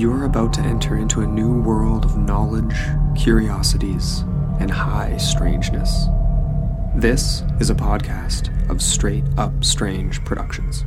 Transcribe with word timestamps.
You're 0.00 0.24
about 0.24 0.54
to 0.54 0.62
enter 0.62 0.96
into 0.96 1.20
a 1.20 1.26
new 1.26 1.60
world 1.60 2.06
of 2.06 2.16
knowledge, 2.16 2.74
curiosities, 3.14 4.20
and 4.58 4.70
high 4.70 5.18
strangeness. 5.18 6.06
This 6.96 7.42
is 7.60 7.68
a 7.68 7.74
podcast 7.74 8.48
of 8.70 8.80
Straight 8.80 9.24
Up 9.36 9.62
Strange 9.62 10.24
Productions. 10.24 10.86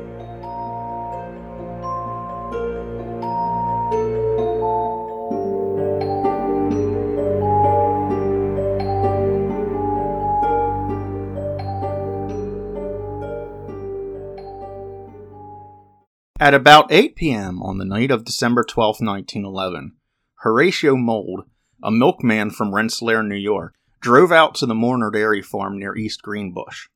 At 16.51 16.55
about 16.55 16.91
8 16.91 17.15
p.m. 17.15 17.63
on 17.63 17.77
the 17.77 17.85
night 17.85 18.11
of 18.11 18.25
December 18.25 18.65
12, 18.65 18.97
1911, 18.99 19.93
Horatio 20.39 20.97
Mould, 20.97 21.45
a 21.81 21.89
milkman 21.89 22.49
from 22.49 22.75
Rensselaer, 22.75 23.23
New 23.23 23.37
York, 23.37 23.75
drove 24.01 24.33
out 24.33 24.55
to 24.55 24.65
the 24.65 24.75
Mourner 24.75 25.11
Dairy 25.11 25.41
Farm 25.41 25.79
near 25.79 25.95
East 25.95 26.21
Greenbush. 26.21 26.89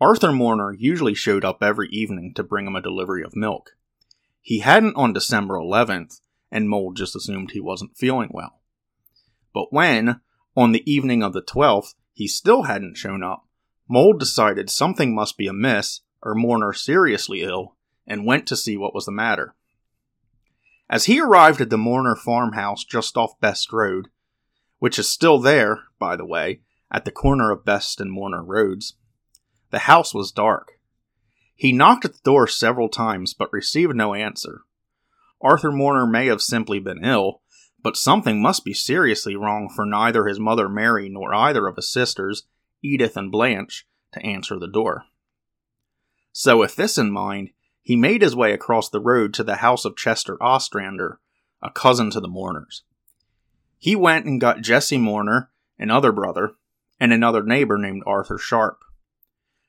Arthur 0.00 0.32
Mourner 0.32 0.72
usually 0.72 1.12
showed 1.12 1.44
up 1.44 1.62
every 1.62 1.90
evening 1.90 2.32
to 2.34 2.42
bring 2.42 2.66
him 2.66 2.74
a 2.74 2.80
delivery 2.80 3.22
of 3.22 3.36
milk. 3.36 3.72
He 4.40 4.60
hadn't 4.60 4.96
on 4.96 5.12
December 5.12 5.56
11th, 5.56 6.22
and 6.50 6.66
Mould 6.66 6.96
just 6.96 7.14
assumed 7.14 7.50
he 7.50 7.60
wasn't 7.60 7.98
feeling 7.98 8.30
well. 8.32 8.62
But 9.52 9.70
when, 9.70 10.22
on 10.56 10.72
the 10.72 10.90
evening 10.90 11.22
of 11.22 11.34
the 11.34 11.42
12th, 11.42 11.92
he 12.14 12.26
still 12.26 12.62
hadn't 12.62 12.96
shown 12.96 13.22
up, 13.22 13.44
Mould 13.86 14.18
decided 14.18 14.70
something 14.70 15.14
must 15.14 15.36
be 15.36 15.46
amiss 15.46 16.00
or 16.22 16.34
Mourner 16.34 16.72
seriously 16.72 17.42
ill 17.42 17.75
and 18.06 18.26
went 18.26 18.46
to 18.46 18.56
see 18.56 18.76
what 18.76 18.94
was 18.94 19.06
the 19.06 19.12
matter. 19.12 19.54
As 20.88 21.06
he 21.06 21.20
arrived 21.20 21.60
at 21.60 21.70
the 21.70 21.78
Mourner 21.78 22.14
farmhouse 22.14 22.84
just 22.84 23.16
off 23.16 23.40
Best 23.40 23.72
Road, 23.72 24.08
which 24.78 24.98
is 24.98 25.08
still 25.08 25.40
there, 25.40 25.80
by 25.98 26.16
the 26.16 26.24
way, 26.24 26.60
at 26.90 27.04
the 27.04 27.10
corner 27.10 27.50
of 27.50 27.64
Best 27.64 28.00
and 28.00 28.12
Mourner 28.12 28.44
Roads, 28.44 28.94
the 29.70 29.80
house 29.80 30.14
was 30.14 30.30
dark. 30.30 30.78
He 31.54 31.72
knocked 31.72 32.04
at 32.04 32.12
the 32.12 32.20
door 32.22 32.46
several 32.46 32.88
times 32.88 33.34
but 33.34 33.52
received 33.52 33.96
no 33.96 34.14
answer. 34.14 34.60
Arthur 35.40 35.72
Mourner 35.72 36.06
may 36.06 36.26
have 36.26 36.40
simply 36.40 36.78
been 36.78 37.04
ill, 37.04 37.42
but 37.82 37.96
something 37.96 38.40
must 38.40 38.64
be 38.64 38.74
seriously 38.74 39.36
wrong 39.36 39.68
for 39.68 39.84
neither 39.84 40.26
his 40.26 40.38
mother 40.38 40.68
Mary 40.68 41.08
nor 41.08 41.34
either 41.34 41.66
of 41.66 41.76
his 41.76 41.90
sisters, 41.90 42.44
Edith 42.82 43.16
and 43.16 43.32
Blanche, 43.32 43.86
to 44.12 44.24
answer 44.24 44.58
the 44.58 44.68
door. 44.68 45.04
So, 46.32 46.58
with 46.58 46.76
this 46.76 46.98
in 46.98 47.10
mind, 47.10 47.50
he 47.86 47.94
made 47.94 48.20
his 48.20 48.34
way 48.34 48.52
across 48.52 48.88
the 48.88 48.98
road 48.98 49.32
to 49.32 49.44
the 49.44 49.58
house 49.58 49.84
of 49.84 49.96
Chester 49.96 50.36
Ostrander, 50.42 51.20
a 51.62 51.70
cousin 51.70 52.10
to 52.10 52.18
the 52.18 52.26
Mourners. 52.26 52.82
He 53.78 53.94
went 53.94 54.26
and 54.26 54.40
got 54.40 54.60
Jesse 54.60 54.98
Mourner, 54.98 55.50
another 55.78 56.10
brother, 56.10 56.56
and 56.98 57.12
another 57.12 57.44
neighbor 57.44 57.78
named 57.78 58.02
Arthur 58.04 58.38
Sharp. 58.38 58.80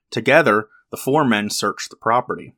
Together, 0.09 0.67
the 0.89 0.97
four 0.97 1.25
men 1.25 1.51
searched 1.51 1.91
the 1.91 1.95
property. 1.95 2.55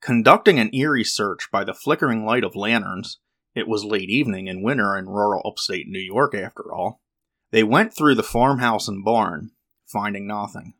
Conducting 0.00 0.60
an 0.60 0.72
eerie 0.72 1.02
search 1.02 1.50
by 1.50 1.64
the 1.64 1.74
flickering 1.74 2.24
light 2.24 2.44
of 2.44 2.54
lanterns, 2.54 3.18
it 3.52 3.66
was 3.66 3.84
late 3.84 4.10
evening 4.10 4.46
in 4.46 4.62
winter 4.62 4.96
in 4.96 5.08
rural 5.08 5.42
upstate 5.44 5.88
New 5.88 5.98
York 5.98 6.36
after 6.36 6.72
all, 6.72 7.00
they 7.50 7.64
went 7.64 7.92
through 7.92 8.14
the 8.14 8.22
farmhouse 8.22 8.86
and 8.86 9.04
barn, 9.04 9.50
finding 9.84 10.28
nothing. 10.28 10.74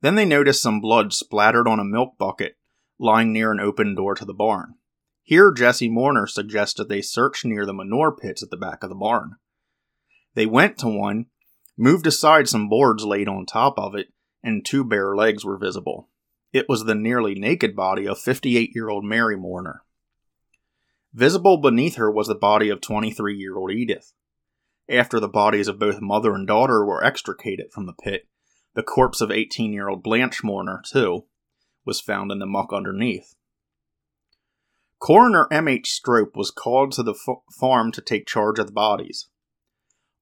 Then 0.00 0.14
they 0.14 0.24
noticed 0.24 0.62
some 0.62 0.80
blood 0.80 1.12
splattered 1.12 1.66
on 1.66 1.80
a 1.80 1.84
milk 1.84 2.16
bucket 2.18 2.56
lying 2.98 3.32
near 3.32 3.52
an 3.52 3.60
open 3.60 3.94
door 3.94 4.14
to 4.14 4.24
the 4.24 4.34
barn. 4.34 4.74
Here, 5.22 5.52
Jesse 5.52 5.88
Mourner 5.88 6.26
suggested 6.26 6.88
they 6.88 7.02
search 7.02 7.44
near 7.44 7.66
the 7.66 7.74
manure 7.74 8.12
pits 8.12 8.42
at 8.42 8.50
the 8.50 8.56
back 8.56 8.82
of 8.82 8.88
the 8.88 8.96
barn. 8.96 9.36
They 10.34 10.46
went 10.46 10.78
to 10.78 10.88
one, 10.88 11.26
moved 11.76 12.06
aside 12.06 12.48
some 12.48 12.68
boards 12.68 13.04
laid 13.04 13.28
on 13.28 13.46
top 13.46 13.78
of 13.78 13.94
it, 13.94 14.08
and 14.42 14.64
two 14.64 14.84
bare 14.84 15.14
legs 15.14 15.44
were 15.44 15.58
visible. 15.58 16.08
It 16.52 16.68
was 16.68 16.84
the 16.84 16.94
nearly 16.94 17.34
naked 17.34 17.76
body 17.76 18.06
of 18.06 18.18
58 18.18 18.70
year 18.74 18.88
old 18.88 19.04
Mary 19.04 19.36
Mourner. 19.36 19.82
Visible 21.12 21.58
beneath 21.58 21.96
her 21.96 22.10
was 22.10 22.28
the 22.28 22.34
body 22.34 22.68
of 22.68 22.80
23 22.80 23.36
year 23.36 23.56
old 23.56 23.70
Edith. 23.70 24.12
After 24.88 25.20
the 25.20 25.28
bodies 25.28 25.68
of 25.68 25.78
both 25.78 26.00
mother 26.00 26.34
and 26.34 26.46
daughter 26.46 26.84
were 26.84 27.04
extricated 27.04 27.72
from 27.72 27.86
the 27.86 27.92
pit, 27.92 28.26
the 28.78 28.84
corpse 28.84 29.20
of 29.20 29.32
18 29.32 29.72
year 29.72 29.88
old 29.88 30.04
Blanche 30.04 30.44
Mourner, 30.44 30.80
too, 30.88 31.24
was 31.84 32.00
found 32.00 32.30
in 32.30 32.38
the 32.38 32.46
muck 32.46 32.72
underneath. 32.72 33.34
Coroner 35.00 35.48
M.H. 35.50 35.90
Strope 35.90 36.36
was 36.36 36.52
called 36.52 36.92
to 36.92 37.02
the 37.02 37.14
f- 37.14 37.42
farm 37.58 37.90
to 37.90 38.00
take 38.00 38.24
charge 38.24 38.60
of 38.60 38.68
the 38.68 38.72
bodies. 38.72 39.26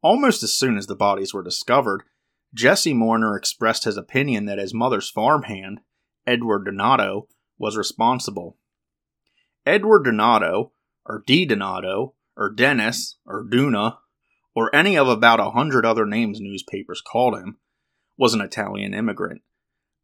Almost 0.00 0.42
as 0.42 0.56
soon 0.56 0.78
as 0.78 0.86
the 0.86 0.96
bodies 0.96 1.34
were 1.34 1.42
discovered, 1.42 2.04
Jesse 2.54 2.94
Mourner 2.94 3.36
expressed 3.36 3.84
his 3.84 3.98
opinion 3.98 4.46
that 4.46 4.56
his 4.56 4.72
mother's 4.72 5.10
farmhand, 5.10 5.80
Edward 6.26 6.64
Donato, 6.64 7.28
was 7.58 7.76
responsible. 7.76 8.56
Edward 9.66 10.04
Donato, 10.04 10.72
or 11.04 11.22
D. 11.26 11.44
Donato, 11.44 12.14
or 12.38 12.54
Dennis, 12.54 13.18
or 13.26 13.44
Duna, 13.44 13.98
or 14.54 14.74
any 14.74 14.96
of 14.96 15.08
about 15.08 15.40
a 15.40 15.50
hundred 15.50 15.84
other 15.84 16.06
names 16.06 16.40
newspapers 16.40 17.02
called 17.02 17.34
him, 17.38 17.58
was 18.16 18.34
an 18.34 18.40
Italian 18.40 18.94
immigrant. 18.94 19.42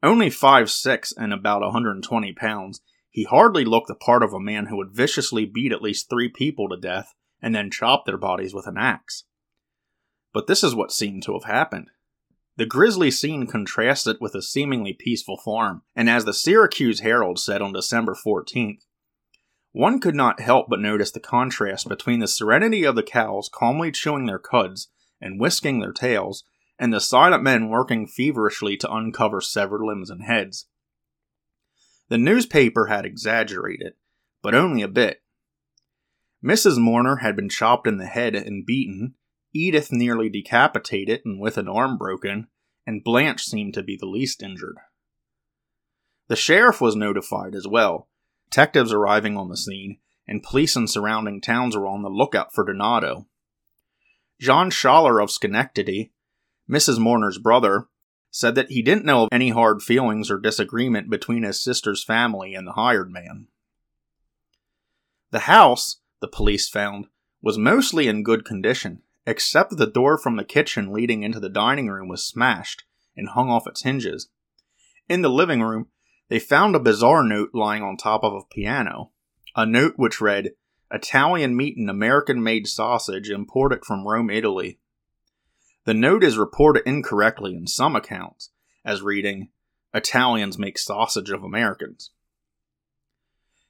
Only 0.03 0.31
five 0.31 0.71
six 0.71 1.13
and 1.13 1.33
about 1.33 1.63
120 1.63 2.33
pounds, 2.33 2.81
he 3.11 3.25
hardly 3.25 3.65
looked 3.65 3.89
the 3.89 3.95
part 3.95 4.23
of 4.23 4.33
a 4.33 4.41
man 4.41 4.67
who 4.67 4.77
would 4.77 4.91
viciously 4.91 5.45
beat 5.45 5.73
at 5.73 5.83
least 5.83 6.09
three 6.09 6.29
people 6.29 6.69
to 6.69 6.77
death 6.77 7.15
and 7.41 7.55
then 7.55 7.71
chop 7.71 8.07
their 8.07 8.17
bodies 8.17 8.55
with 8.55 8.67
an 8.67 8.77
axe. 8.79 9.25
But 10.33 10.47
this 10.47 10.65
is 10.65 10.75
what 10.75 10.93
seemed 10.93 11.23
to 11.25 11.35
have 11.35 11.45
happened. 11.45 11.89
The 12.57 12.67
grisly 12.67 13.11
scene 13.11 13.47
contrasted 13.47 14.19
with 14.21 14.35
a 14.35 14.43
seemingly 14.43 14.93
peaceful 14.93 15.39
farm, 15.39 15.83
and 15.97 16.09
as 16.09 16.25
the 16.25 16.35
Syracuse 16.35 17.01
Herald 17.01 17.39
said 17.39 17.63
on 17.63 17.73
December 17.73 18.15
14th, 18.15 18.81
one 19.73 20.01
could 20.01 20.15
not 20.15 20.41
help 20.41 20.67
but 20.69 20.81
notice 20.81 21.11
the 21.11 21.21
contrast 21.21 21.89
between 21.89 22.21
the 22.21 22.29
serenity 22.29 22.85
of 22.85 22.95
the 22.95 23.03
cows 23.03 23.49
calmly 23.53 23.91
chewing 23.91 24.27
their 24.27 24.39
cuds 24.39 24.89
and 25.19 25.41
whisking 25.41 25.81
their 25.81 25.93
tails 25.93 26.45
and 26.83 26.93
the 26.93 27.01
silent 27.01 27.45
men 27.45 27.69
working 27.69 28.09
feverishly 28.09 28.77
to 28.77 28.93
uncover 28.93 29.41
severed 29.41 29.85
limbs 29.85 30.11
and 30.11 30.25
heads. 30.25 30.67
The 32.09 32.19
newspaper 32.19 32.87
had 32.87 33.07
exaggerated, 33.07 33.93
but 34.43 34.57
only 34.57 34.83
a 34.83 34.89
bit. 34.89 35.23
Mrs. 36.45 36.79
Mourner 36.79 37.19
had 37.19 37.37
been 37.37 37.49
chopped 37.49 37.87
in 37.87 37.99
the 37.99 38.07
head 38.07 38.35
and 38.35 38.67
beaten, 38.67 39.15
Edith 39.55 39.93
nearly 39.93 40.29
decapitated 40.29 41.21
and 41.25 41.41
with 41.41 41.57
an 41.57 41.69
arm 41.69 41.97
broken, 41.97 42.49
and 42.85 43.05
Blanche 43.05 43.45
seemed 43.45 43.75
to 43.75 43.85
be 43.85 43.97
the 43.97 44.07
least 44.07 44.43
injured. 44.43 44.79
The 46.27 46.35
sheriff 46.35 46.81
was 46.81 46.97
notified 46.97 47.55
as 47.55 47.69
well, 47.69 48.09
detectives 48.51 48.93
arriving 48.93 49.37
on 49.37 49.49
the 49.49 49.57
scene, 49.57 49.99
and 50.27 50.43
police 50.43 50.75
in 50.75 50.89
surrounding 50.89 51.41
towns 51.41 51.77
were 51.77 51.87
on 51.87 52.03
the 52.03 52.09
lookout 52.09 52.53
for 52.53 52.65
Donato. 52.65 53.29
John 54.41 54.69
Schaller 54.69 55.23
of 55.23 55.31
Schenectady, 55.31 56.12
Mrs. 56.73 56.99
Mourner's 56.99 57.39
brother, 57.39 57.89
said 58.31 58.55
that 58.55 58.71
he 58.71 58.81
didn't 58.81 59.05
know 59.05 59.25
of 59.25 59.29
any 59.31 59.51
hard 59.51 59.83
feelings 59.83 60.31
or 60.31 60.41
disagreement 60.41 61.11
between 61.11 61.43
his 61.43 61.63
sister's 61.63 62.03
family 62.03 62.55
and 62.55 62.67
the 62.67 62.73
hired 62.73 63.11
man. 63.11 63.47
The 65.33 65.41
house, 65.41 66.01
the 66.21 66.29
police 66.29 66.69
found, 66.69 67.09
was 67.43 67.59
mostly 67.59 68.09
in 68.09 68.23
good 68.23 68.47
condition, 68.47 69.03
except 69.27 69.71
that 69.71 69.77
the 69.77 69.87
door 69.87 70.17
from 70.17 70.37
the 70.37 70.45
kitchen 70.45 70.93
leading 70.93 71.23
into 71.23 71.39
the 71.39 71.51
dining 71.51 71.89
room 71.89 72.09
was 72.09 72.25
smashed 72.25 72.85
and 73.15 73.29
hung 73.29 73.51
off 73.51 73.67
its 73.67 73.83
hinges. 73.83 74.31
In 75.09 75.21
the 75.21 75.29
living 75.29 75.61
room, 75.61 75.89
they 76.29 76.39
found 76.39 76.75
a 76.75 76.81
bizarre 76.81 77.23
note 77.23 77.51
lying 77.53 77.83
on 77.83 77.99
top 77.99 78.25
of 78.25 78.33
a 78.33 78.55
piano, 78.55 79.11
a 79.55 79.67
note 79.67 79.95
which 79.97 80.23
read, 80.23 80.53
Italian 80.91 81.55
meat 81.55 81.77
and 81.77 81.91
American 81.91 82.43
made 82.43 82.67
sausage 82.67 83.29
imported 83.29 83.85
from 83.85 84.07
Rome, 84.07 84.31
Italy. 84.31 84.79
The 85.85 85.95
note 85.95 86.23
is 86.23 86.39
reported 86.39 86.85
incorrectly 86.87 87.57
in 87.57 87.67
some 87.67 87.97
accounts 87.97 88.51
as 88.85 89.03
reading, 89.03 89.49
Italians 89.95 90.59
make 90.59 90.79
sausage 90.79 91.31
of 91.31 91.43
Americans. 91.43 92.11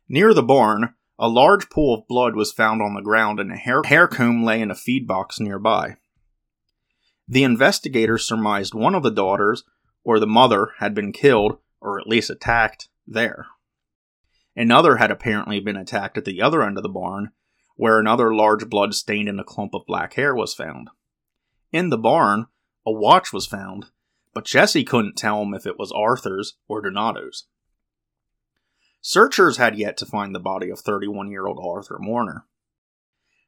Near 0.08 0.34
the 0.34 0.42
barn, 0.42 0.94
a 1.18 1.28
large 1.28 1.70
pool 1.70 1.94
of 1.94 2.08
blood 2.08 2.36
was 2.36 2.52
found 2.52 2.82
on 2.82 2.94
the 2.94 3.02
ground 3.02 3.40
and 3.40 3.50
a 3.50 3.56
hair, 3.56 3.82
hair 3.84 4.06
comb 4.06 4.44
lay 4.44 4.60
in 4.60 4.70
a 4.70 4.74
feed 4.74 5.06
box 5.06 5.40
nearby. 5.40 5.96
The 7.28 7.44
investigators 7.44 8.26
surmised 8.26 8.74
one 8.74 8.94
of 8.94 9.02
the 9.02 9.10
daughters, 9.10 9.64
or 10.04 10.18
the 10.18 10.26
mother, 10.26 10.70
had 10.78 10.94
been 10.94 11.12
killed, 11.12 11.58
or 11.80 11.98
at 11.98 12.06
least 12.06 12.30
attacked, 12.30 12.88
there. 13.06 13.46
Another 14.54 14.96
had 14.96 15.10
apparently 15.10 15.60
been 15.60 15.76
attacked 15.76 16.18
at 16.18 16.24
the 16.24 16.42
other 16.42 16.62
end 16.62 16.76
of 16.76 16.82
the 16.82 16.88
barn, 16.88 17.30
where 17.76 17.98
another 17.98 18.34
large 18.34 18.68
blood 18.68 18.94
stain 18.94 19.28
and 19.28 19.40
a 19.40 19.44
clump 19.44 19.74
of 19.74 19.86
black 19.86 20.14
hair 20.14 20.34
was 20.34 20.54
found. 20.54 20.90
In 21.72 21.88
the 21.88 21.98
barn, 21.98 22.46
a 22.86 22.92
watch 22.92 23.32
was 23.32 23.46
found, 23.46 23.86
but 24.34 24.44
Jesse 24.44 24.84
couldn't 24.84 25.16
tell 25.16 25.42
him 25.42 25.54
if 25.54 25.66
it 25.66 25.78
was 25.78 25.90
Arthur's 25.92 26.58
or 26.68 26.82
Donato's. 26.82 27.46
Searchers 29.00 29.56
had 29.56 29.78
yet 29.78 29.96
to 29.96 30.06
find 30.06 30.34
the 30.34 30.40
body 30.40 30.70
of 30.70 30.80
31 30.80 31.30
year 31.30 31.46
old 31.46 31.58
Arthur 31.60 31.98
Mourner. 31.98 32.46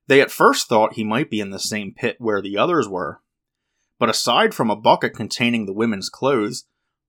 They 0.07 0.21
at 0.21 0.31
first 0.31 0.69
thought 0.69 0.95
he 0.95 1.05
might 1.05 1.31
be 1.31 1.41
in 1.41 1.51
the 1.51 1.59
same 1.59 1.95
pit 1.95 2.17
where 2.19 2.43
the 2.43 2.59
others 2.59 2.89
were, 2.89 3.21
but 3.99 4.11
aside 4.11 4.55
from 4.55 4.71
a 4.71 4.77
bucket 4.77 5.15
containing 5.15 5.67
the 5.67 5.73
women's 5.73 6.09
clothes, 6.09 6.65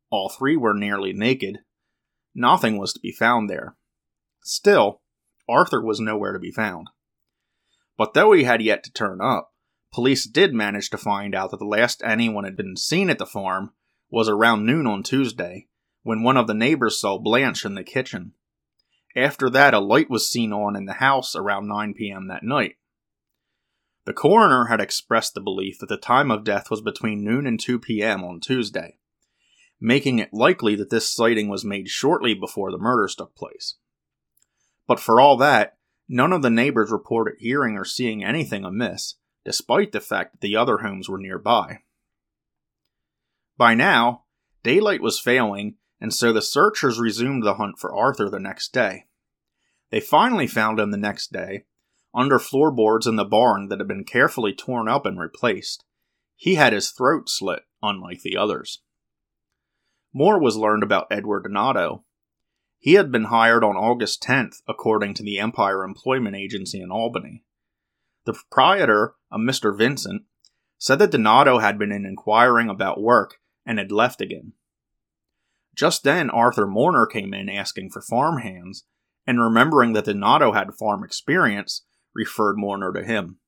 all 0.10 0.30
three 0.30 0.56
were 0.56 0.74
nearly 0.74 1.12
naked, 1.12 1.60
nothing 2.34 2.78
was 2.78 2.94
to 2.94 3.00
be 3.00 3.12
found 3.12 3.50
there. 3.50 3.76
Still, 4.44 5.02
Arthur 5.50 5.82
was 5.82 6.00
nowhere 6.00 6.34
to 6.34 6.40
be 6.40 6.52
found. 6.52 6.90
But 7.98 8.14
though 8.14 8.32
he 8.34 8.44
had 8.44 8.62
yet 8.62 8.84
to 8.84 8.92
turn 8.92 9.20
up, 9.22 9.55
police 9.96 10.26
did 10.26 10.54
manage 10.54 10.90
to 10.90 10.98
find 10.98 11.34
out 11.34 11.52
that 11.52 11.58
the 11.58 11.66
last 11.66 12.04
anyone 12.04 12.44
had 12.44 12.58
been 12.58 12.76
seen 12.76 13.10
at 13.10 13.18
the 13.18 13.26
farm 13.26 13.72
was 14.10 14.28
around 14.28 14.66
noon 14.66 14.86
on 14.86 15.02
Tuesday, 15.02 15.68
when 16.04 16.22
one 16.22 16.36
of 16.36 16.48
the 16.48 16.54
neighbors 16.54 17.00
saw 17.00 17.18
Blanche 17.18 17.64
in 17.64 17.76
the 17.76 17.84
kitchen. 17.84 18.34
After 19.16 19.50
that, 19.50 19.74
a 19.74 19.80
light 19.80 20.10
was 20.10 20.30
seen 20.30 20.52
on 20.52 20.76
in 20.76 20.84
the 20.84 20.96
house 20.96 21.34
around 21.34 21.70
9 21.70 21.94
p.m. 21.94 22.28
that 22.28 22.44
night. 22.44 22.76
The 24.04 24.12
coroner 24.12 24.66
had 24.66 24.82
expressed 24.82 25.34
the 25.34 25.40
belief 25.40 25.80
that 25.80 25.88
the 25.88 25.96
time 25.96 26.30
of 26.30 26.44
death 26.44 26.70
was 26.70 26.82
between 26.82 27.24
noon 27.24 27.48
and 27.48 27.58
2 27.58 27.80
p.m. 27.80 28.22
on 28.22 28.42
Tuesday, 28.42 28.98
making 29.80 30.20
it 30.20 30.34
likely 30.34 30.76
that 30.76 30.90
this 30.90 31.10
sighting 31.10 31.48
was 31.48 31.64
made 31.64 31.88
shortly 31.88 32.34
before 32.34 32.70
the 32.70 32.78
murders 32.78 33.16
took 33.16 33.34
place. 33.34 33.76
But 34.88 35.00
for 35.00 35.22
all 35.22 35.38
that, 35.38 35.78
none 36.10 36.34
of 36.34 36.42
the 36.42 36.50
neighbors 36.50 36.92
reported 36.92 37.36
hearing 37.40 37.78
or 37.78 37.86
seeing 37.86 38.26
anything 38.26 38.66
amiss, 38.66 39.16
despite 39.46 39.94
the 39.94 40.02
fact 40.02 40.34
that 40.34 40.42
the 40.42 40.58
other 40.58 40.80
homes 40.80 41.08
were 41.08 41.20
nearby. 41.20 41.80
By 43.58 43.76
now, 43.76 44.24
daylight 44.64 45.02
was 45.02 45.20
failing 45.20 45.78
and 46.02 46.14
so 46.14 46.34
the 46.34 46.42
searchers 46.42 47.00
resumed 47.00 47.44
the 47.44 47.56
hunt 47.56 47.80
for 47.80 47.96
Arthur 47.96 48.30
the 48.30 48.40
next 48.40 48.74
day. 48.74 49.06
They 49.92 50.00
finally 50.00 50.48
found 50.48 50.80
him 50.80 50.92
the 50.92 50.98
next 50.98 51.32
day, 51.32 51.66
under 52.14 52.40
floorboards 52.40 53.08
in 53.08 53.16
the 53.16 53.26
barn 53.26 53.70
that 53.70 53.80
had 53.80 53.88
been 53.88 54.04
carefully 54.04 54.54
torn 54.54 54.88
up 54.88 55.06
and 55.06 55.20
replaced. 55.20 55.84
He 56.36 56.56
had 56.56 56.74
his 56.74 56.92
throat 56.92 57.30
slit, 57.30 57.62
unlike 57.82 58.22
the 58.22 58.36
others. 58.36 58.82
More 60.14 60.40
was 60.40 60.58
learned 60.58 60.84
about 60.84 61.08
Edward 61.12 61.44
Donato. 61.44 62.04
He 62.78 62.94
had 62.94 63.12
been 63.12 63.26
hired 63.26 63.64
on 63.64 63.76
August 63.76 64.22
10th, 64.24 64.62
according 64.68 65.14
to 65.16 65.24
the 65.24 65.40
Empire 65.40 65.84
Employment 65.84 66.36
Agency 66.36 66.82
in 66.82 66.92
Albany. 66.92 67.44
The 68.26 68.34
proprietor, 68.34 69.16
a 69.32 69.38
Mr. 69.38 69.76
Vincent, 69.78 70.24
said 70.78 71.00
that 71.00 71.12
Donato 71.12 71.60
had 71.60 71.78
been 71.78 71.92
in 71.92 72.06
inquiring 72.06 72.70
about 72.70 73.02
work 73.02 73.40
and 73.66 73.80
had 73.80 73.92
left 73.92 74.20
again. 74.20 74.54
Just 75.76 76.04
then, 76.04 76.30
Arthur 76.30 76.66
Mourner 76.66 77.06
came 77.06 77.34
in 77.34 77.50
asking 77.50 77.92
for 77.92 78.02
farm 78.02 78.40
hands, 78.40 78.86
and 79.28 79.42
remembering 79.42 79.94
that 79.94 80.06
Donato 80.06 80.54
had 80.54 80.74
farm 80.74 81.04
experience, 81.04 81.84
referred 82.14 82.58
Mourner 82.58 82.94
to 82.94 83.04
him. 83.04 83.40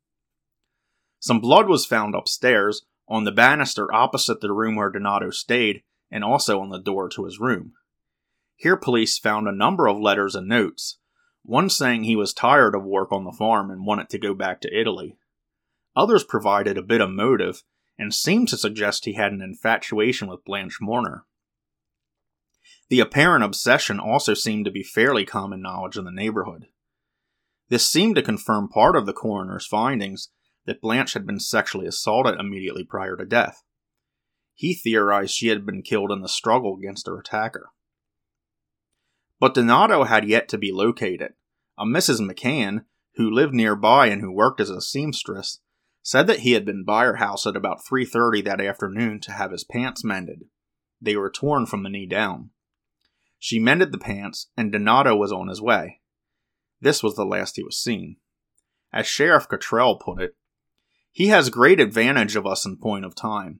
Some 1.19 1.39
blood 1.39 1.67
was 1.67 1.85
found 1.85 2.15
upstairs, 2.15 2.85
on 3.07 3.23
the 3.23 3.31
banister 3.31 3.91
opposite 3.93 4.41
the 4.41 4.51
room 4.51 4.75
where 4.75 4.89
Donato 4.89 5.29
stayed, 5.29 5.83
and 6.11 6.23
also 6.23 6.59
on 6.59 6.69
the 6.69 6.79
door 6.79 7.09
to 7.09 7.25
his 7.25 7.39
room. 7.39 7.73
Here, 8.55 8.77
police 8.77 9.17
found 9.17 9.47
a 9.47 9.51
number 9.51 9.87
of 9.87 9.99
letters 9.99 10.35
and 10.35 10.47
notes, 10.47 10.96
one 11.47 11.69
saying 11.69 12.03
he 12.03 12.15
was 12.15 12.33
tired 12.33 12.75
of 12.75 12.83
work 12.83 13.09
on 13.09 13.23
the 13.23 13.31
farm 13.31 13.71
and 13.71 13.85
wanted 13.85 14.09
to 14.09 14.19
go 14.19 14.33
back 14.33 14.59
to 14.59 14.79
Italy. 14.79 15.17
Others 15.95 16.25
provided 16.25 16.77
a 16.77 16.83
bit 16.83 16.99
of 16.99 17.09
motive 17.09 17.63
and 17.97 18.13
seemed 18.13 18.49
to 18.49 18.57
suggest 18.57 19.05
he 19.05 19.13
had 19.13 19.31
an 19.31 19.41
infatuation 19.41 20.27
with 20.27 20.43
Blanche 20.43 20.79
Mourner. 20.81 21.23
The 22.89 22.99
apparent 22.99 23.45
obsession 23.45 23.97
also 23.97 24.33
seemed 24.33 24.65
to 24.65 24.71
be 24.71 24.83
fairly 24.83 25.23
common 25.23 25.61
knowledge 25.61 25.95
in 25.95 26.03
the 26.03 26.11
neighborhood. 26.11 26.65
This 27.69 27.87
seemed 27.87 28.17
to 28.17 28.21
confirm 28.21 28.67
part 28.67 28.97
of 28.97 29.05
the 29.05 29.13
coroner's 29.13 29.65
findings 29.65 30.29
that 30.65 30.81
Blanche 30.81 31.13
had 31.13 31.25
been 31.25 31.39
sexually 31.39 31.87
assaulted 31.87 32.37
immediately 32.37 32.83
prior 32.83 33.15
to 33.15 33.25
death. 33.25 33.63
He 34.53 34.73
theorized 34.73 35.31
she 35.31 35.47
had 35.47 35.65
been 35.65 35.81
killed 35.81 36.11
in 36.11 36.21
the 36.21 36.27
struggle 36.27 36.75
against 36.77 37.07
her 37.07 37.17
attacker. 37.17 37.69
But 39.39 39.53
Donato 39.53 40.03
had 40.03 40.27
yet 40.27 40.49
to 40.49 40.57
be 40.57 40.71
located. 40.71 41.33
A 41.77 41.85
Mrs. 41.85 42.19
McCann, 42.19 42.85
who 43.15 43.29
lived 43.29 43.53
nearby 43.53 44.07
and 44.07 44.21
who 44.21 44.31
worked 44.31 44.59
as 44.59 44.69
a 44.69 44.81
seamstress, 44.81 45.59
said 46.01 46.27
that 46.27 46.39
he 46.39 46.53
had 46.53 46.65
been 46.65 46.83
by 46.83 47.05
her 47.05 47.17
house 47.17 47.45
at 47.45 47.55
about 47.55 47.85
3:30 47.85 48.41
that 48.45 48.61
afternoon 48.61 49.19
to 49.19 49.33
have 49.33 49.51
his 49.51 49.63
pants 49.63 50.03
mended. 50.03 50.45
They 51.01 51.15
were 51.15 51.29
torn 51.29 51.65
from 51.65 51.83
the 51.83 51.89
knee 51.89 52.07
down. 52.07 52.51
She 53.37 53.59
mended 53.59 53.91
the 53.91 53.99
pants, 53.99 54.49
and 54.57 54.71
Donato 54.71 55.15
was 55.15 55.31
on 55.31 55.47
his 55.47 55.61
way. 55.61 56.01
This 56.81 57.03
was 57.03 57.15
the 57.15 57.25
last 57.25 57.55
he 57.55 57.63
was 57.63 57.79
seen. 57.79 58.17
As 58.91 59.05
Sheriff 59.05 59.47
Cottrell 59.47 59.97
put 59.97 60.21
it, 60.21 60.37
he 61.11 61.27
has 61.27 61.49
great 61.49 61.79
advantage 61.79 62.35
of 62.35 62.47
us 62.47 62.65
in 62.65 62.77
point 62.77 63.05
of 63.05 63.15
time. 63.15 63.59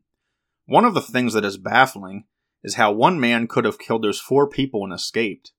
One 0.66 0.86
of 0.86 0.94
the 0.94 1.02
things 1.02 1.34
that 1.34 1.46
is 1.46 1.58
baffling 1.58 2.26
is 2.64 2.76
how 2.76 2.92
one 2.92 3.20
man 3.20 3.48
could 3.48 3.66
have 3.66 3.80
killed 3.80 4.04
those 4.04 4.20
four 4.20 4.50
people 4.50 4.84
and 4.84 4.94
escaped. 4.94 5.52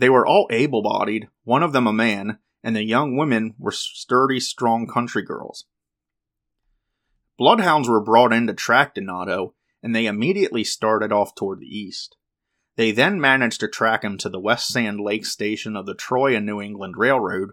They 0.00 0.08
were 0.08 0.26
all 0.26 0.48
able 0.50 0.82
bodied, 0.82 1.28
one 1.44 1.62
of 1.62 1.74
them 1.74 1.86
a 1.86 1.92
man, 1.92 2.38
and 2.64 2.74
the 2.74 2.82
young 2.82 3.18
women 3.18 3.54
were 3.58 3.70
sturdy, 3.70 4.40
strong 4.40 4.86
country 4.86 5.22
girls. 5.22 5.66
Bloodhounds 7.36 7.86
were 7.86 8.00
brought 8.00 8.32
in 8.32 8.46
to 8.46 8.54
track 8.54 8.94
Donato, 8.94 9.52
and 9.82 9.94
they 9.94 10.06
immediately 10.06 10.64
started 10.64 11.12
off 11.12 11.34
toward 11.34 11.60
the 11.60 11.66
east. 11.66 12.16
They 12.76 12.92
then 12.92 13.20
managed 13.20 13.60
to 13.60 13.68
track 13.68 14.02
him 14.02 14.16
to 14.18 14.30
the 14.30 14.40
West 14.40 14.68
Sand 14.68 15.00
Lake 15.00 15.26
station 15.26 15.76
of 15.76 15.84
the 15.84 15.94
Troy 15.94 16.34
and 16.34 16.46
New 16.46 16.62
England 16.62 16.94
Railroad, 16.96 17.50